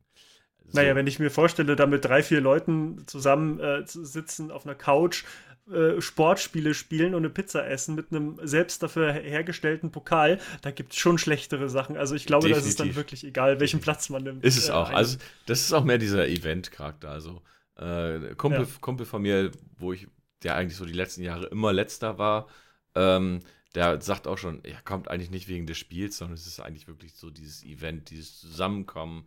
So. 0.66 0.78
Naja, 0.78 0.94
wenn 0.94 1.06
ich 1.06 1.18
mir 1.18 1.30
vorstelle, 1.30 1.74
da 1.74 1.86
mit 1.86 2.04
drei, 2.04 2.22
vier 2.22 2.40
Leuten 2.40 3.06
zusammen 3.06 3.58
äh, 3.60 3.84
zu 3.84 4.04
sitzen 4.04 4.50
auf 4.50 4.64
einer 4.64 4.76
Couch, 4.76 5.24
äh, 5.70 6.00
Sportspiele 6.00 6.74
spielen 6.74 7.14
und 7.14 7.22
eine 7.22 7.30
Pizza 7.30 7.66
essen 7.68 7.94
mit 7.94 8.10
einem 8.10 8.38
selbst 8.42 8.82
dafür 8.82 9.12
her- 9.12 9.22
hergestellten 9.22 9.90
Pokal, 9.92 10.40
da 10.60 10.70
gibt 10.70 10.92
es 10.92 10.98
schon 10.98 11.18
schlechtere 11.18 11.68
Sachen. 11.68 11.96
Also 11.96 12.14
ich 12.14 12.26
glaube, 12.26 12.48
da 12.48 12.56
ist 12.56 12.66
es 12.66 12.76
dann 12.76 12.88
Definitiv. 12.88 12.96
wirklich 12.96 13.24
egal, 13.24 13.60
welchen 13.60 13.80
Platz 13.80 14.08
man 14.10 14.24
nimmt. 14.24 14.44
Ist 14.44 14.58
es 14.58 14.68
äh, 14.68 14.72
auch. 14.72 14.88
ein. 14.88 14.96
Also, 14.96 15.18
das 15.46 15.60
ist 15.60 15.72
auch 15.72 15.84
mehr 15.84 15.98
dieser 15.98 16.26
Event-Charakter. 16.26 17.10
Also, 17.10 17.42
äh, 17.76 18.34
Kumpel, 18.36 18.62
Ja. 18.62 18.68
Kumpel 18.80 19.06
von 19.06 19.22
mir, 19.22 19.52
wo 19.78 19.92
ich, 19.92 20.08
der 20.42 20.56
eigentlich 20.56 20.76
so 20.76 20.84
die 20.84 20.92
letzten 20.92 21.22
Jahre 21.22 21.46
immer 21.46 21.72
letzter 21.72 22.18
war, 22.18 22.48
ähm, 22.94 23.40
der 23.74 24.00
sagt 24.02 24.26
auch 24.26 24.36
schon, 24.38 24.62
er 24.64 24.82
kommt 24.82 25.08
eigentlich 25.08 25.30
nicht 25.30 25.48
wegen 25.48 25.66
des 25.66 25.78
Spiels, 25.78 26.18
sondern 26.18 26.34
es 26.34 26.46
ist 26.46 26.60
eigentlich 26.60 26.88
wirklich 26.88 27.14
so 27.14 27.30
dieses 27.30 27.62
Event, 27.64 28.10
dieses 28.10 28.38
Zusammenkommen. 28.40 29.26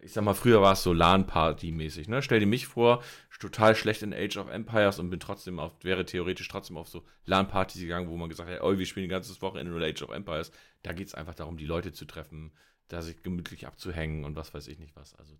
Ich 0.00 0.12
sag 0.12 0.24
mal, 0.24 0.34
früher 0.34 0.60
war 0.62 0.72
es 0.72 0.82
so 0.82 0.92
LAN-Party-mäßig, 0.92 2.08
ne? 2.08 2.22
Stell 2.22 2.40
dir 2.40 2.46
mich 2.46 2.66
vor, 2.66 3.02
total 3.38 3.74
schlecht 3.74 4.02
in 4.02 4.14
Age 4.14 4.36
of 4.36 4.48
Empires 4.48 4.98
und 4.98 5.10
bin 5.10 5.20
trotzdem 5.20 5.58
auf, 5.58 5.72
wäre 5.82 6.04
theoretisch 6.04 6.48
trotzdem 6.48 6.76
auf 6.76 6.88
so 6.88 7.04
LAN-Partys 7.24 7.80
gegangen, 7.80 8.08
wo 8.08 8.16
man 8.16 8.28
gesagt 8.28 8.50
hat, 8.50 8.62
oh, 8.62 8.78
wir 8.78 8.86
spielen 8.86 9.06
ein 9.06 9.10
ganzes 9.10 9.40
Wochenende 9.42 9.72
nur 9.72 9.82
Age 9.82 10.02
of 10.02 10.10
Empires. 10.10 10.52
Da 10.82 10.92
geht 10.92 11.08
es 11.08 11.14
einfach 11.14 11.34
darum, 11.34 11.56
die 11.56 11.66
Leute 11.66 11.92
zu 11.92 12.04
treffen, 12.04 12.52
da 12.88 13.02
sich 13.02 13.22
gemütlich 13.22 13.66
abzuhängen 13.66 14.24
und 14.24 14.36
was 14.36 14.54
weiß 14.54 14.68
ich 14.68 14.78
nicht 14.78 14.94
was. 14.96 15.14
Also 15.14 15.34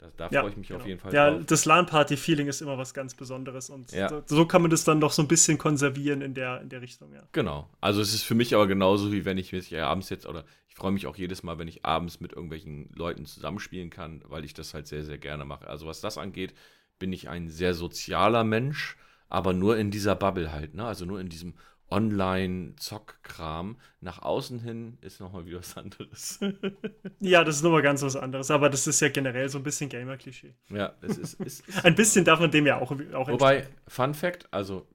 da, 0.00 0.10
da 0.16 0.28
Ja, 0.30 0.40
freue 0.40 0.50
ich 0.50 0.56
mich 0.56 0.72
auf 0.72 0.78
genau. 0.78 0.88
jeden 0.88 1.00
Fall 1.00 1.12
Ja, 1.12 1.30
drauf. 1.30 1.46
das 1.46 1.64
LAN-Party-Feeling 1.64 2.48
ist 2.48 2.62
immer 2.62 2.78
was 2.78 2.94
ganz 2.94 3.14
Besonderes 3.14 3.70
und 3.70 3.90
Ja. 3.92 4.08
so, 4.08 4.22
so 4.26 4.46
kann 4.46 4.62
man 4.62 4.70
das 4.70 4.84
dann 4.84 5.00
doch 5.00 5.12
so 5.12 5.22
ein 5.22 5.28
bisschen 5.28 5.58
konservieren 5.58 6.22
in 6.22 6.34
der, 6.34 6.60
in 6.62 6.68
der 6.68 6.80
Richtung, 6.80 7.12
ja. 7.12 7.22
Genau. 7.32 7.68
Also 7.80 8.00
es 8.00 8.14
ist 8.14 8.22
für 8.22 8.34
mich 8.34 8.54
aber 8.54 8.66
genauso, 8.66 9.12
wie 9.12 9.24
wenn 9.24 9.38
ich 9.38 9.52
mich 9.52 9.76
abends 9.78 10.08
jetzt, 10.08 10.26
oder 10.26 10.44
ich 10.68 10.74
freue 10.74 10.92
mich 10.92 11.06
auch 11.06 11.16
jedes 11.16 11.42
Mal, 11.42 11.58
wenn 11.58 11.68
ich 11.68 11.84
abends 11.84 12.20
mit 12.20 12.32
irgendwelchen 12.32 12.90
Leuten 12.94 13.26
zusammenspielen 13.26 13.90
kann, 13.90 14.22
weil 14.26 14.44
ich 14.44 14.54
das 14.54 14.74
halt 14.74 14.86
sehr, 14.86 15.04
sehr 15.04 15.18
gerne 15.18 15.44
mache. 15.44 15.66
Also 15.68 15.86
was 15.86 16.00
das 16.00 16.18
angeht, 16.18 16.54
bin 16.98 17.12
ich 17.12 17.28
ein 17.28 17.48
sehr 17.48 17.74
sozialer 17.74 18.44
Mensch, 18.44 18.96
aber 19.28 19.52
nur 19.52 19.76
in 19.76 19.90
dieser 19.90 20.14
Bubble 20.16 20.52
halt, 20.52 20.74
ne? 20.74 20.84
Also 20.86 21.04
nur 21.04 21.20
in 21.20 21.28
diesem 21.28 21.54
Online-Zock-Kram. 21.90 23.78
Nach 24.00 24.22
außen 24.22 24.60
hin 24.60 24.98
ist 25.00 25.20
nochmal 25.20 25.46
wieder 25.46 25.58
was 25.58 25.76
anderes. 25.76 26.40
Ja, 27.22 27.44
das 27.44 27.56
ist 27.56 27.62
nochmal 27.62 27.82
ganz 27.82 28.02
was 28.02 28.16
anderes, 28.16 28.50
aber 28.50 28.70
das 28.70 28.86
ist 28.86 29.00
ja 29.00 29.10
generell 29.10 29.48
so 29.48 29.58
ein 29.58 29.62
bisschen 29.62 29.90
Gamer-Klischee. 29.90 30.54
ja, 30.70 30.94
es 31.02 31.18
ist, 31.18 31.40
es 31.40 31.60
ist 31.66 31.84
Ein 31.84 31.94
bisschen 31.94 32.24
darf 32.24 32.40
man 32.40 32.50
dem 32.50 32.66
ja 32.66 32.78
auch, 32.80 32.90
auch 32.90 33.28
Wobei, 33.28 33.66
Fun 33.86 34.14
Fact, 34.14 34.52
also 34.52 34.86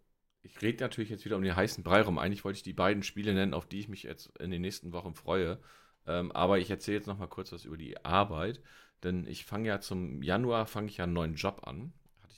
ich 0.41 0.62
rede 0.62 0.84
natürlich 0.84 1.10
jetzt 1.10 1.25
wieder 1.25 1.36
um 1.36 1.43
den 1.43 1.55
heißen 1.55 1.84
Brei 1.84 2.01
rum. 2.01 2.17
Eigentlich 2.17 2.45
wollte 2.45 2.58
ich 2.58 2.63
die 2.63 2.73
beiden 2.73 3.03
Spiele 3.03 3.34
nennen, 3.34 3.53
auf 3.53 3.67
die 3.67 3.79
ich 3.79 3.88
mich 3.88 4.03
jetzt 4.03 4.31
in 4.39 4.51
den 4.51 4.62
nächsten 4.62 4.91
Wochen 4.93 5.13
freue. 5.13 5.60
Ähm, 6.08 6.31
aber 6.31 6.60
ich 6.60 6.69
erzähle 6.69 6.97
jetzt 6.97 7.08
noch 7.08 7.17
mal 7.17 7.27
kurz 7.27 7.51
was 7.51 7.65
über 7.65 7.77
die 7.77 8.03
Arbeit. 8.05 8.62
Denn 9.03 9.27
ich 9.27 9.45
fange 9.45 9.67
ja 9.67 9.79
zum 9.81 10.21
Januar, 10.21 10.65
fange 10.65 10.88
ich 10.88 10.97
ja 10.97 11.03
einen 11.03 11.13
neuen 11.13 11.36
Job 11.36 11.67
an. 11.67 11.93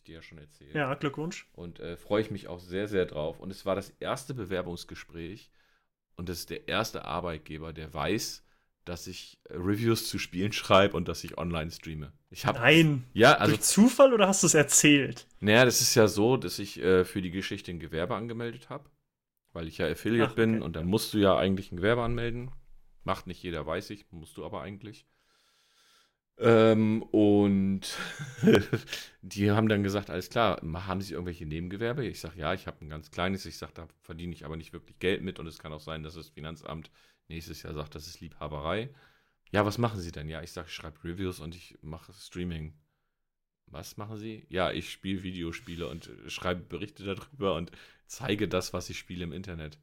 Dir 0.08 0.16
ja 0.16 0.22
schon 0.22 0.38
erzählt. 0.38 0.74
Ja, 0.74 0.94
Glückwunsch. 0.94 1.48
Und 1.54 1.80
äh, 1.80 1.98
freue 1.98 2.22
ich 2.22 2.32
mich 2.32 2.48
auch 2.48 2.60
sehr, 2.60 2.88
sehr 2.88 3.06
drauf. 3.06 3.40
Und 3.40 3.52
es 3.52 3.66
war 3.66 3.76
das 3.76 3.90
erste 4.00 4.34
Bewerbungsgespräch. 4.34 5.52
Und 6.16 6.30
das 6.30 6.40
ist 6.40 6.50
der 6.50 6.68
erste 6.68 7.06
Arbeitgeber, 7.06 7.74
der 7.74 7.94
weiß, 7.94 8.44
dass 8.86 9.06
ich 9.08 9.38
äh, 9.50 9.56
Reviews 9.56 10.08
zu 10.08 10.18
Spielen 10.18 10.54
schreibe 10.54 10.96
und 10.96 11.08
dass 11.08 11.24
ich 11.24 11.38
online 11.38 11.72
streame. 11.72 12.14
Ich 12.30 12.46
habe 12.46 12.60
Nein. 12.60 13.04
ja, 13.14 13.34
also 13.34 13.54
Durch 13.54 13.64
Zufall 13.64 14.14
oder 14.14 14.28
hast 14.28 14.44
du 14.44 14.48
es 14.48 14.54
erzählt? 14.54 15.28
naja, 15.40 15.66
das 15.66 15.82
ist 15.82 15.94
ja 15.96 16.08
so, 16.08 16.38
dass 16.38 16.58
ich 16.60 16.82
äh, 16.82 17.04
für 17.04 17.22
die 17.22 17.32
Geschichte 17.32 17.72
ein 17.72 17.80
Gewerbe 17.80 18.16
angemeldet 18.16 18.70
habe, 18.70 18.90
weil 19.54 19.68
ich 19.68 19.78
ja 19.78 19.88
Affiliate 19.88 20.32
Ach, 20.32 20.36
bin 20.36 20.56
okay. 20.56 20.64
und 20.64 20.76
dann 20.76 20.88
musst 20.88 21.14
du 21.14 21.18
ja 21.18 21.38
eigentlich 21.38 21.72
ein 21.72 21.78
Gewerbe 21.78 22.04
anmelden. 22.04 22.52
Macht 23.04 23.28
nicht 23.28 23.44
jeder, 23.44 23.66
weiß 23.66 23.90
ich, 23.92 24.06
musst 24.12 24.38
du 24.38 24.46
aber 24.46 24.62
eigentlich. 24.62 25.06
Ähm, 26.40 27.02
und 27.04 27.82
die 29.22 29.52
haben 29.52 29.68
dann 29.70 29.84
gesagt, 29.84 30.10
alles 30.10 30.30
klar, 30.30 30.62
haben 30.86 31.02
Sie 31.02 31.14
irgendwelche 31.14 31.46
Nebengewerbe? 31.46 32.06
Ich 32.06 32.20
sage, 32.20 32.40
ja, 32.40 32.54
ich 32.54 32.68
habe 32.68 32.86
ein 32.86 32.90
ganz 32.90 33.10
kleines. 33.12 33.46
Ich 33.46 33.58
sage, 33.58 33.74
da 33.76 33.88
verdiene 34.02 34.34
ich 34.34 34.46
aber 34.46 34.56
nicht 34.56 34.74
wirklich 34.74 35.00
Geld 35.00 35.24
mit 35.24 35.40
und 35.40 35.48
es 35.48 35.58
kann 35.60 35.74
auch 35.74 35.80
sein, 35.80 36.04
dass 36.04 36.14
das 36.16 36.30
Finanzamt 36.30 36.92
nächstes 37.28 37.64
Jahr 37.64 37.74
sagt, 37.74 37.96
das 37.96 38.08
ist 38.08 38.22
Liebhaberei. 38.22 38.90
Ja, 39.52 39.66
was 39.66 39.78
machen 39.78 40.00
Sie 40.00 40.12
denn? 40.12 40.30
Ja, 40.30 40.42
ich 40.44 40.52
sage, 40.52 40.68
ich 40.70 40.76
schreibe 40.76 41.04
Reviews 41.04 41.40
und 41.40 41.56
ich 41.56 41.78
mache 41.82 42.14
Streaming. 42.14 42.74
Was 43.68 43.98
machen 43.98 44.18
Sie? 44.18 44.46
Ja, 44.50 44.72
ich 44.72 44.92
spiele 44.92 45.24
Videospiele 45.24 45.88
und 45.88 46.10
schreibe 46.28 46.62
Berichte 46.62 47.04
darüber 47.04 47.56
und 47.56 47.72
zeige 48.06 48.48
das, 48.48 48.74
was 48.74 48.90
ich 48.90 48.98
spiele 49.00 49.24
im 49.24 49.34
Internet. 49.34 49.80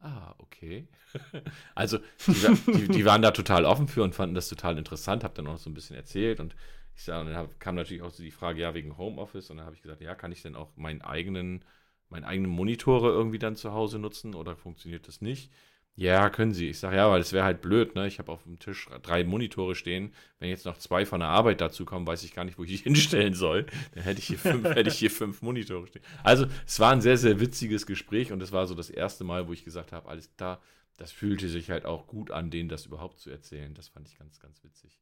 Ah, 0.00 0.34
okay. 0.38 0.86
also, 1.74 1.98
die, 2.26 2.72
die, 2.72 2.88
die, 2.88 3.04
waren 3.04 3.22
da 3.22 3.30
total 3.30 3.64
offen 3.64 3.88
für 3.88 4.02
und 4.02 4.14
fanden 4.14 4.34
das 4.34 4.48
total 4.48 4.76
interessant, 4.76 5.24
habe 5.24 5.34
dann 5.34 5.46
auch 5.46 5.56
so 5.56 5.70
ein 5.70 5.74
bisschen 5.74 5.96
erzählt 5.96 6.40
und 6.40 6.54
ich 6.94 7.04
sag, 7.04 7.20
und 7.20 7.32
dann 7.32 7.58
kam 7.58 7.74
natürlich 7.74 8.02
auch 8.02 8.10
so 8.10 8.22
die 8.22 8.30
Frage, 8.30 8.60
ja, 8.60 8.74
wegen 8.74 8.98
Homeoffice 8.98 9.50
und 9.50 9.56
dann 9.56 9.66
habe 9.66 9.76
ich 9.76 9.82
gesagt, 9.82 10.00
ja, 10.00 10.14
kann 10.14 10.30
ich 10.30 10.42
denn 10.42 10.56
auch 10.56 10.76
meinen 10.76 11.02
eigenen, 11.02 11.64
meinen 12.08 12.24
eigenen 12.24 12.50
Monitore 12.50 13.08
irgendwie 13.08 13.38
dann 13.38 13.56
zu 13.56 13.72
Hause 13.72 13.98
nutzen 13.98 14.34
oder 14.34 14.56
funktioniert 14.56 15.08
das 15.08 15.20
nicht? 15.20 15.50
Ja, 15.96 16.28
können 16.28 16.52
Sie. 16.52 16.70
Ich 16.70 16.80
sage, 16.80 16.96
ja, 16.96 17.08
weil 17.08 17.20
es 17.20 17.32
wäre 17.32 17.44
halt 17.44 17.62
blöd, 17.62 17.94
ne? 17.94 18.08
Ich 18.08 18.18
habe 18.18 18.32
auf 18.32 18.42
dem 18.42 18.58
Tisch 18.58 18.88
drei 19.02 19.22
Monitore 19.22 19.76
stehen. 19.76 20.12
Wenn 20.40 20.48
jetzt 20.48 20.64
noch 20.66 20.76
zwei 20.76 21.06
von 21.06 21.20
der 21.20 21.28
Arbeit 21.28 21.60
dazu 21.60 21.84
kommen, 21.84 22.06
weiß 22.06 22.24
ich 22.24 22.34
gar 22.34 22.44
nicht, 22.44 22.58
wo 22.58 22.64
ich 22.64 22.70
die 22.70 22.76
hinstellen 22.82 23.34
soll. 23.34 23.66
Dann 23.94 24.02
hätte 24.02 24.18
ich 24.18 24.26
hier 24.26 24.38
fünf, 24.38 24.64
hätte 24.64 24.90
ich 24.90 24.98
hier 24.98 25.10
fünf 25.10 25.40
Monitore 25.42 25.86
stehen. 25.86 26.02
Also, 26.24 26.46
es 26.66 26.80
war 26.80 26.90
ein 26.90 27.00
sehr, 27.00 27.16
sehr 27.16 27.38
witziges 27.38 27.86
Gespräch 27.86 28.32
und 28.32 28.42
es 28.42 28.50
war 28.50 28.66
so 28.66 28.74
das 28.74 28.90
erste 28.90 29.22
Mal, 29.22 29.46
wo 29.46 29.52
ich 29.52 29.64
gesagt 29.64 29.92
habe, 29.92 30.08
alles 30.08 30.34
klar, 30.36 30.60
das 30.96 31.12
fühlte 31.12 31.48
sich 31.48 31.70
halt 31.70 31.86
auch 31.86 32.08
gut 32.08 32.32
an, 32.32 32.50
denen 32.50 32.68
das 32.68 32.86
überhaupt 32.86 33.20
zu 33.20 33.30
erzählen. 33.30 33.72
Das 33.74 33.88
fand 33.88 34.08
ich 34.08 34.18
ganz, 34.18 34.40
ganz 34.40 34.64
witzig. 34.64 34.98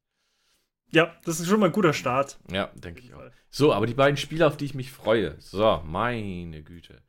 Ja, 0.90 1.16
das 1.24 1.40
ist 1.40 1.48
schon 1.48 1.60
mal 1.60 1.66
ein 1.66 1.72
guter 1.72 1.94
Start. 1.94 2.38
Ja, 2.50 2.66
denke 2.74 3.00
ich 3.00 3.14
auch. 3.14 3.22
So, 3.48 3.72
aber 3.72 3.86
die 3.86 3.94
beiden 3.94 4.18
Spiele, 4.18 4.46
auf 4.46 4.58
die 4.58 4.66
ich 4.66 4.74
mich 4.74 4.92
freue. 4.92 5.40
So, 5.40 5.82
meine 5.86 6.62
Güte. 6.62 7.02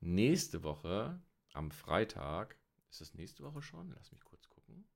Nächste 0.00 0.62
Woche, 0.62 1.18
am 1.54 1.70
Freitag, 1.70 2.59
ist 2.90 3.00
das 3.00 3.14
nächste 3.14 3.44
Woche 3.44 3.62
schon? 3.62 3.92
Lass 3.96 4.12
mich 4.12 4.24
kurz 4.24 4.48
gucken. 4.48 4.86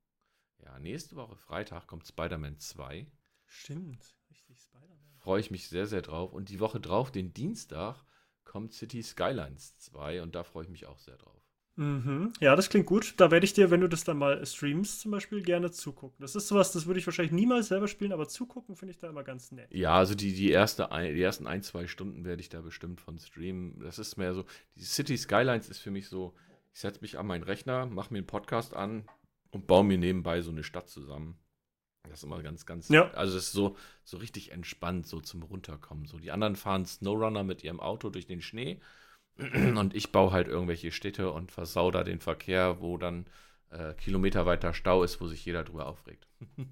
Ja, 0.59 0.79
nächste 0.79 1.17
Woche 1.17 1.37
Freitag 1.37 1.87
kommt 1.87 2.07
Spider-Man 2.07 2.59
2. 2.59 3.07
Stimmt, 3.47 4.17
richtig, 4.31 4.61
Spider-Man. 4.61 5.19
Freue 5.19 5.41
ich 5.41 5.51
mich 5.51 5.69
sehr, 5.69 5.87
sehr 5.87 6.03
drauf. 6.03 6.33
Und 6.33 6.49
die 6.49 6.61
Woche 6.61 6.81
drauf, 6.81 7.13
den 7.13 7.33
Dienstag, 7.33 8.05
kommt 8.45 8.73
City 8.73 9.03
Skylines 9.03 9.79
2 9.79 10.23
und 10.23 10.35
da 10.35 10.45
freue 10.45 10.65
ich 10.65 10.71
mich 10.71 10.87
auch 10.87 10.99
sehr 10.99 11.17
drauf. 11.17 11.43
Mhm. 11.77 12.33
Ja, 12.41 12.55
das 12.55 12.71
klingt 12.71 12.87
gut. 12.87 13.15
Da 13.17 13.33
werde 13.33 13.45
ich 13.45 13.53
dir, 13.53 13.71
wenn 13.71 13.81
du 13.81 13.89
das 13.89 14.05
dann 14.05 14.19
mal 14.19 14.45
streamst, 14.47 15.01
zum 15.01 15.11
Beispiel 15.11 15.43
gerne 15.43 15.73
zugucken. 15.73 16.19
Das 16.21 16.37
ist 16.37 16.47
sowas, 16.47 16.71
das 16.71 16.87
würde 16.87 17.01
ich 17.01 17.07
wahrscheinlich 17.07 17.33
niemals 17.33 17.69
selber 17.69 17.89
spielen, 17.89 18.13
aber 18.13 18.29
zugucken 18.29 18.77
finde 18.77 18.93
ich 18.93 18.99
da 18.99 19.09
immer 19.09 19.25
ganz 19.25 19.51
nett. 19.51 19.69
Ja, 19.73 19.95
also 19.97 20.15
die, 20.15 20.35
die, 20.35 20.51
erste, 20.51 20.89
die 20.93 21.21
ersten 21.21 21.49
ein, 21.49 21.63
zwei 21.63 21.89
Stunden 21.89 22.25
werde 22.25 22.41
ich 22.41 22.49
da 22.49 22.61
bestimmt 22.61 23.01
von 23.01 23.19
streamen. 23.19 23.81
Das 23.81 23.99
ist 23.99 24.17
mehr 24.17 24.35
so, 24.35 24.45
die 24.77 24.85
City 24.85 25.17
Skylines 25.17 25.69
ist 25.69 25.79
für 25.79 25.91
mich 25.91 26.09
so, 26.09 26.35
ich 26.75 26.81
setze 26.81 27.01
mich 27.01 27.19
an 27.19 27.27
meinen 27.27 27.45
Rechner, 27.45 27.87
mache 27.87 28.13
mir 28.13 28.19
einen 28.19 28.27
Podcast 28.27 28.75
an 28.75 29.09
und 29.53 29.67
baue 29.67 29.85
mir 29.85 29.97
nebenbei 29.97 30.43
so 30.43 30.51
eine 30.51 30.65
Stadt 30.65 30.89
zusammen. 30.89 31.39
Das 32.09 32.19
ist 32.19 32.25
immer 32.25 32.43
ganz, 32.43 32.67
ganz. 32.67 32.89
Ja. 32.89 33.11
Also, 33.13 33.39
es 33.39 33.45
ist 33.45 33.53
so, 33.53 33.77
so 34.03 34.19
richtig 34.19 34.53
entspannt, 34.53 35.07
so 35.07 35.21
zum 35.21 35.43
Runterkommen. 35.43 36.07
So, 36.07 36.19
die 36.19 36.33
anderen 36.33 36.57
fahren 36.57 36.85
Snowrunner 36.85 37.45
mit 37.45 37.65
ihrem 37.65 37.81
Auto 37.81 38.11
durch 38.11 38.27
den 38.27 38.43
Schnee 38.43 38.81
und 39.39 39.95
ich 39.95 40.13
baue 40.13 40.33
halt 40.33 40.49
irgendwelche 40.49 40.91
Städte 40.91 41.31
und 41.31 41.53
versau 41.53 41.91
da 41.91 42.03
den 42.03 42.21
Verkehr, 42.21 42.81
wo 42.81 42.99
dann 42.99 43.27
äh, 43.71 43.95
Kilometer 43.95 44.47
weiter 44.47 44.75
Stau 44.75 45.03
ist, 45.03 45.21
wo 45.21 45.27
sich 45.27 45.45
jeder 45.45 45.65
drüber 45.65 45.87
aufregt. 45.87 46.27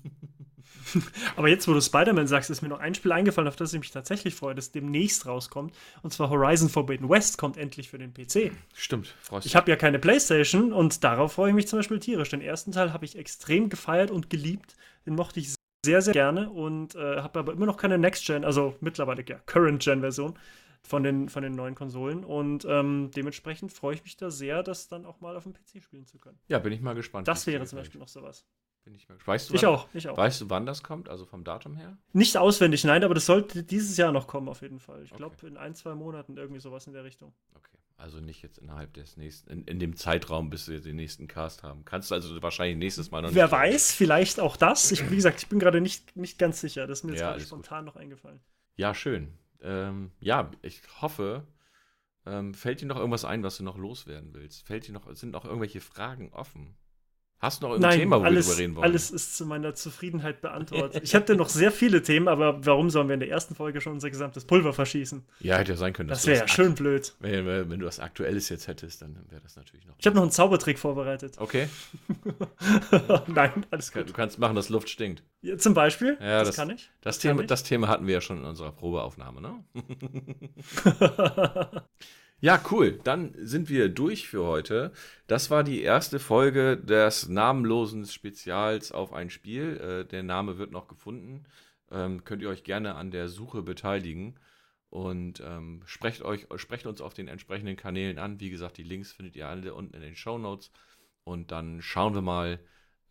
Aber 1.37 1.49
jetzt, 1.49 1.67
wo 1.69 1.73
du 1.73 1.81
Spider-Man 1.81 2.27
sagst, 2.27 2.51
ist 2.51 2.63
mir 2.63 2.69
noch 2.69 2.81
ein 2.81 2.95
Spiel 2.95 3.13
eingefallen, 3.13 3.49
auf 3.49 3.57
das 3.57 3.73
ich 3.73 3.81
mich 3.81 3.91
tatsächlich 3.91 4.35
freue, 4.35 4.55
das 4.55 4.73
demnächst 4.73 5.27
rauskommt. 5.27 5.75
Und 6.03 6.13
zwar 6.13 6.31
Horizon 6.31 6.69
Forbidden 6.69 7.09
West 7.09 7.39
kommt 7.39 7.57
endlich 7.57 7.91
für 7.91 7.99
den 7.99 8.13
PC. 8.13 8.53
Stimmt, 8.75 9.15
freust 9.21 9.45
du 9.45 9.49
Ich 9.49 9.57
habe 9.57 9.71
ja 9.71 9.77
keine 9.77 9.99
Playstation 9.99 10.73
und 10.73 11.05
darauf 11.05 11.33
freue 11.33 11.51
ich 11.51 11.55
mich 11.55 11.69
zum 11.69 11.79
Beispiel 11.79 11.99
tierisch. 11.99 12.31
Den 12.31 12.41
ersten 12.41 12.73
Teil 12.73 12.93
habe 12.93 13.05
ich 13.05 13.17
extrem 13.17 13.69
gefeiert 13.69 14.11
und 14.11 14.31
geliebt. 14.31 14.77
Den 15.07 15.15
mochte 15.15 15.41
ich 15.41 15.55
sehr, 15.85 16.01
sehr 16.01 16.15
gerne 16.15 16.49
und 16.51 16.95
äh, 16.95 17.21
habe 17.21 17.41
aber 17.41 17.53
immer 17.53 17.67
noch 17.67 17.77
keine 17.77 17.99
Next-Gen, 17.99 18.45
also 18.45 18.77
mittlerweile 18.81 19.25
ja 19.27 19.39
Current-Gen-Version 19.47 20.39
von 20.83 21.03
den, 21.03 21.29
von 21.29 21.43
den 21.43 21.55
neuen 21.55 21.75
Konsolen. 21.75 22.25
Und 22.25 22.65
ähm, 22.69 23.11
dementsprechend 23.15 23.73
freue 23.73 23.95
ich 23.95 24.03
mich 24.03 24.17
da 24.17 24.31
sehr, 24.31 24.63
das 24.63 24.89
dann 24.89 25.07
auch 25.07 25.21
mal 25.21 25.37
auf 25.37 25.45
dem 25.45 25.53
PC 25.53 25.83
spielen 25.83 26.07
zu 26.07 26.19
können. 26.19 26.39
Ja, 26.49 26.59
bin 26.59 26.73
ich 26.73 26.81
mal 26.81 26.95
gespannt. 26.95 27.29
Das 27.29 27.47
wäre 27.47 27.65
zum 27.67 27.79
Beispiel 27.79 28.01
noch 28.01 28.09
sowas. 28.09 28.45
Bin 28.85 28.95
ich 28.97 29.09
mal 29.09 29.17
Weißt 29.25 29.51
du, 29.51 29.55
ich 29.55 29.65
auch, 29.65 29.87
ich 29.95 30.09
auch. 30.09 30.17
Weißt 30.17 30.41
du, 30.41 30.51
wann 30.51 30.67
das 30.67 30.83
kommt? 30.83 31.09
Also 31.09 31.25
vom 31.25 31.45
Datum 31.45 31.77
her? 31.77 31.97
Nicht 32.13 32.37
auswendig, 32.37 32.83
nein, 32.83 33.05
aber 33.05 33.15
das 33.15 33.27
sollte 33.27 33.63
dieses 33.63 33.97
Jahr 33.97 34.11
noch 34.11 34.27
kommen, 34.27 34.49
auf 34.49 34.63
jeden 34.63 34.81
Fall. 34.81 35.05
Ich 35.05 35.13
glaube, 35.13 35.37
okay. 35.37 35.47
in 35.47 35.57
ein, 35.57 35.77
zwei 35.77 35.95
Monaten 35.95 36.37
irgendwie 36.37 36.61
sowas 36.61 36.89
in 36.89 36.93
der 36.93 37.05
Richtung. 37.05 37.33
Okay. 37.55 37.79
Also 37.97 38.19
nicht 38.19 38.43
jetzt 38.43 38.59
innerhalb 38.59 38.93
des 38.95 39.17
nächsten, 39.17 39.49
in, 39.51 39.65
in 39.67 39.79
dem 39.79 39.95
Zeitraum, 39.95 40.51
bis 40.51 40.67
wir 40.67 40.81
den 40.81 40.97
nächsten 40.97 41.29
Cast 41.29 41.63
haben. 41.63 41.85
Kannst 41.85 42.11
du 42.11 42.17
also 42.17 42.43
wahrscheinlich 42.43 42.77
nächstes 42.77 43.13
Mal 43.13 43.23
noch 43.23 43.33
Wer 43.33 43.53
weiß, 43.53 43.93
vielleicht 43.93 44.41
auch 44.41 44.57
das. 44.57 44.91
Ich, 44.91 45.09
wie 45.09 45.15
gesagt, 45.15 45.41
ich 45.41 45.49
bin 45.49 45.61
gerade 45.61 45.81
nicht, 45.81 46.17
nicht 46.17 46.37
ganz 46.37 46.61
sicher. 46.61 46.89
Das 46.89 46.99
ist 46.99 47.05
mir 47.05 47.13
jetzt 47.13 47.21
ja, 47.21 47.39
spontan 47.39 47.85
gut. 47.85 47.95
noch 47.95 48.01
eingefallen. 48.01 48.41
Ja, 48.75 48.95
schön. 48.95 49.39
Ähm, 49.63 50.13
ja, 50.21 50.51
ich 50.63 50.83
hoffe, 51.01 51.47
ähm, 52.27 52.55
fällt 52.55 52.81
dir 52.81 52.87
noch 52.87 52.97
irgendwas 52.99 53.25
ein, 53.25 53.43
was 53.43 53.59
du 53.59 53.65
noch 53.65 53.79
loswerden 53.79 54.35
willst? 54.35 54.67
Fällt 54.67 54.87
dir 54.89 54.93
noch, 54.93 55.13
sind 55.15 55.33
noch 55.33 55.45
irgendwelche 55.45 55.81
Fragen 55.81 56.33
offen? 56.33 56.77
Hast 57.43 57.61
du 57.61 57.67
noch 57.67 57.73
irgendein 57.73 57.91
Nein, 57.91 57.99
Thema, 57.99 58.21
wo 58.21 58.25
alles, 58.25 58.47
wir 58.47 58.53
drüber 58.53 58.63
reden 58.63 58.77
wollen? 58.77 58.85
Alles 58.85 59.11
ist 59.11 59.37
zu 59.37 59.47
meiner 59.47 59.75
Zufriedenheit 59.75 60.41
beantwortet. 60.43 61.03
ich 61.03 61.13
hätte 61.13 61.35
noch 61.35 61.49
sehr 61.49 61.73
viele 61.73 62.01
Themen, 62.01 62.29
aber 62.29 62.65
warum 62.65 62.89
sollen 62.89 63.09
wir 63.09 63.15
in 63.15 63.21
der 63.21 63.31
ersten 63.31 63.57
Folge 63.57 63.81
schon 63.81 63.95
unser 63.95 64.11
gesamtes 64.11 64.45
Pulver 64.45 64.73
verschießen? 64.73 65.25
Ja, 65.41 65.57
hätte 65.57 65.73
ja 65.73 65.77
sein 65.77 65.93
können. 65.93 66.09
Das 66.09 66.25
wäre 66.25 66.39
ja 66.39 66.47
schön 66.47 66.77
blöd. 66.77 67.17
Wenn, 67.19 67.45
wenn, 67.45 67.81
du 67.81 67.87
was 67.87 67.99
Aktuelles 67.99 68.49
jetzt 68.49 68.69
hättest, 68.69 69.03
dann 69.03 69.17
wäre 69.29 69.43
das 69.43 69.57
natürlich 69.57 69.85
noch. 69.87 69.97
Ich 69.99 70.07
habe 70.07 70.15
noch 70.15 70.23
einen 70.23 70.31
Zaubertrick 70.31 70.79
vorbereitet. 70.79 71.35
Okay. 71.39 71.69
Nein, 73.27 73.67
alles 73.73 73.91
gut. 73.91 74.09
Du 74.09 74.13
kannst 74.13 74.39
machen, 74.39 74.55
dass 74.55 74.69
Luft 74.69 74.89
stinkt. 74.89 75.25
Ja, 75.41 75.59
zum 75.59 75.75
Beispiel? 75.75 76.17
Ja, 76.21 76.39
das, 76.39 76.51
das 76.51 76.57
kann 76.57 76.71
ich. 76.71 76.91
Das, 77.01 77.17
das 77.17 77.19
Thema, 77.19 77.35
kann 77.35 77.43
ich. 77.43 77.49
das 77.49 77.63
Thema 77.65 77.89
hatten 77.89 78.07
wir 78.07 78.15
ja 78.15 78.21
schon 78.21 78.39
in 78.39 78.45
unserer 78.45 78.71
Probeaufnahme, 78.71 79.41
ne? 79.41 79.65
Ja, 82.43 82.61
cool. 82.73 82.99
Dann 83.05 83.33
sind 83.39 83.69
wir 83.69 83.89
durch 83.89 84.27
für 84.27 84.43
heute. 84.43 84.91
Das 85.29 85.49
war 85.49 85.63
die 85.63 85.81
erste 85.81 86.19
Folge 86.19 86.77
des 86.77 87.29
namenlosen 87.29 88.05
Spezials 88.05 88.91
auf 88.91 89.13
ein 89.13 89.31
Spiel. 89.31 89.77
Äh, 89.77 90.05
der 90.09 90.25
Name 90.25 90.59
wird 90.59 90.73
noch 90.73 90.89
gefunden. 90.89 91.45
Ähm, 91.93 92.25
könnt 92.25 92.43
ihr 92.43 92.49
euch 92.49 92.65
gerne 92.65 92.97
an 92.97 93.13
der 93.13 93.29
Suche 93.29 93.63
beteiligen 93.63 94.41
und 94.91 95.41
ähm, 95.47 95.83
sprecht, 95.87 96.23
euch, 96.23 96.49
sprecht 96.57 96.87
uns 96.87 97.01
auf 97.01 97.15
den 97.15 97.29
entsprechenden 97.29 97.77
Kanälen 97.77 98.19
an. 98.19 98.41
Wie 98.41 98.51
gesagt, 98.51 98.77
die 98.77 98.83
Links 98.83 99.13
findet 99.13 99.37
ihr 99.37 99.47
alle 99.47 99.73
unten 99.73 99.95
in 99.95 100.03
den 100.03 100.17
Show 100.17 100.37
Notes. 100.37 100.73
Und 101.23 101.53
dann 101.53 101.81
schauen 101.81 102.13
wir 102.17 102.23
mal, 102.23 102.59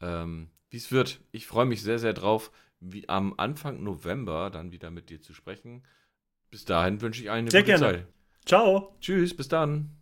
ähm, 0.01 0.49
wie 0.69 0.77
es 0.77 0.91
wird. 0.91 1.21
Ich 1.31 1.47
freue 1.47 1.65
mich 1.65 1.81
sehr, 1.83 1.99
sehr 1.99 2.13
drauf, 2.13 2.51
wie 2.81 3.07
am 3.07 3.33
Anfang 3.37 3.81
November 3.81 4.49
dann 4.49 4.73
wieder 4.73 4.91
mit 4.91 5.09
dir 5.09 5.21
zu 5.21 5.33
sprechen. 5.33 5.87
Bis 6.49 6.65
dahin 6.65 6.99
wünsche 6.99 7.21
ich 7.21 7.29
eine 7.29 7.49
sehr 7.49 7.61
gute 7.61 7.77
gerne. 7.77 7.97
Zeit. 7.99 8.07
Ciao. 8.45 8.95
Tschüss, 8.99 9.35
bis 9.35 9.47
dann. 9.47 9.97